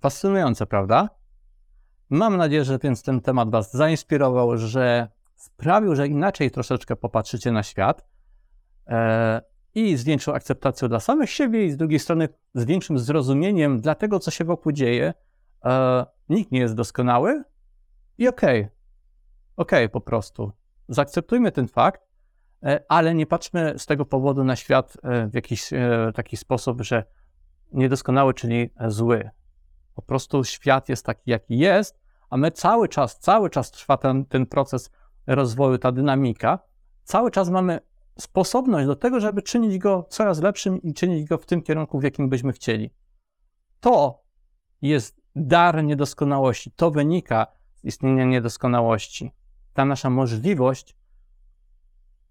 Fascynujące, 0.00 0.66
prawda? 0.66 1.08
Mam 2.10 2.36
nadzieję, 2.36 2.64
że 2.64 2.78
więc 2.78 3.02
ten 3.02 3.20
temat 3.20 3.50
Was 3.50 3.72
zainspirował, 3.72 4.56
że 4.56 5.08
sprawił, 5.36 5.94
że 5.94 6.08
inaczej 6.08 6.50
troszeczkę 6.50 6.96
popatrzycie 6.96 7.52
na 7.52 7.62
świat 7.62 8.06
e, 8.86 9.42
i 9.74 9.96
z 9.96 10.04
większą 10.04 10.34
akceptacją 10.34 10.88
dla 10.88 11.00
samych 11.00 11.30
siebie, 11.30 11.64
i 11.64 11.70
z 11.70 11.76
drugiej 11.76 11.98
strony 11.98 12.28
z 12.54 12.64
większym 12.64 12.98
zrozumieniem 12.98 13.80
dla 13.80 13.94
tego, 13.94 14.18
co 14.18 14.30
się 14.30 14.44
wokół 14.44 14.72
dzieje. 14.72 15.14
E, 15.64 16.06
nikt 16.28 16.52
nie 16.52 16.60
jest 16.60 16.74
doskonały 16.74 17.44
i 18.18 18.28
okej, 18.28 18.68
okej, 19.56 19.88
po 19.88 20.00
prostu. 20.00 20.52
Zaakceptujmy 20.88 21.52
ten 21.52 21.68
fakt, 21.68 22.02
e, 22.62 22.84
ale 22.88 23.14
nie 23.14 23.26
patrzmy 23.26 23.74
z 23.78 23.86
tego 23.86 24.04
powodu 24.04 24.44
na 24.44 24.56
świat 24.56 24.96
e, 25.02 25.26
w 25.26 25.34
jakiś 25.34 25.72
e, 25.72 26.12
taki 26.14 26.36
sposób, 26.36 26.82
że 26.82 27.04
niedoskonały, 27.72 28.34
czyli 28.34 28.70
zły. 28.86 29.30
Po 29.98 30.02
prostu 30.02 30.44
świat 30.44 30.88
jest 30.88 31.06
taki, 31.06 31.30
jaki 31.30 31.58
jest, 31.58 32.00
a 32.30 32.36
my 32.36 32.50
cały 32.50 32.88
czas, 32.88 33.18
cały 33.18 33.50
czas 33.50 33.70
trwa 33.70 33.96
ten, 33.96 34.24
ten 34.24 34.46
proces 34.46 34.90
rozwoju, 35.26 35.78
ta 35.78 35.92
dynamika. 35.92 36.58
Cały 37.04 37.30
czas 37.30 37.50
mamy 37.50 37.80
sposobność 38.18 38.86
do 38.86 38.96
tego, 38.96 39.20
żeby 39.20 39.42
czynić 39.42 39.78
go 39.78 40.06
coraz 40.10 40.40
lepszym 40.40 40.82
i 40.82 40.94
czynić 40.94 41.28
go 41.28 41.38
w 41.38 41.46
tym 41.46 41.62
kierunku, 41.62 42.00
w 42.00 42.02
jakim 42.02 42.28
byśmy 42.28 42.52
chcieli. 42.52 42.90
To 43.80 44.24
jest 44.82 45.20
dar 45.36 45.84
niedoskonałości. 45.84 46.70
To 46.70 46.90
wynika 46.90 47.46
z 47.74 47.84
istnienia 47.84 48.24
niedoskonałości. 48.24 49.32
Ta 49.72 49.84
nasza 49.84 50.10
możliwość 50.10 50.96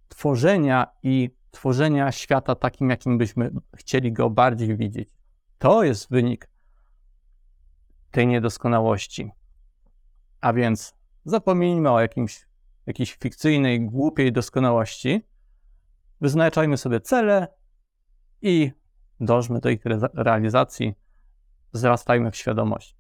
tworzenia 0.08 0.88
i 1.04 1.30
tworzenia 1.52 2.12
świata 2.12 2.56
takim, 2.56 2.90
jakim 2.90 3.18
byśmy 3.18 3.52
chcieli 3.76 4.12
go 4.12 4.30
bardziej 4.30 4.78
widzieć. 4.78 5.10
To 5.58 5.84
jest 5.84 6.12
wynik 6.12 6.57
tej 8.18 8.28
niedoskonałości. 8.28 9.32
A 10.42 10.54
więc 10.54 10.96
zapomnijmy 11.26 11.92
o 11.92 12.02
jakimś, 12.02 12.48
jakiejś 12.86 13.16
fikcyjnej, 13.16 13.82
głupiej 13.82 14.32
doskonałości, 14.32 15.28
wyznaczajmy 16.22 16.78
sobie 16.78 17.02
cele 17.02 17.48
i 18.42 18.72
dążmy 19.20 19.60
do 19.60 19.70
ich 19.70 19.86
re- 19.86 20.10
realizacji, 20.14 20.94
wzrastajmy 21.74 22.32
w 22.32 22.36
świadomość. 22.36 22.98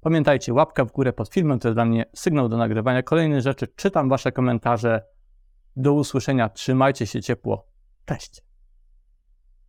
Pamiętajcie, 0.00 0.54
łapka 0.54 0.84
w 0.84 0.92
górę 0.92 1.12
pod 1.12 1.28
filmem 1.28 1.58
to 1.58 1.68
jest 1.68 1.76
dla 1.76 1.84
mnie 1.84 2.04
sygnał 2.14 2.48
do 2.48 2.56
nagrywania 2.56 3.02
kolejnych 3.02 3.40
rzeczy. 3.40 3.68
Czytam 3.68 4.08
Wasze 4.08 4.32
komentarze. 4.32 5.06
Do 5.76 5.92
usłyszenia. 5.92 6.48
Trzymajcie 6.48 7.06
się 7.06 7.22
ciepło. 7.22 7.66
Cześć. 8.04 8.45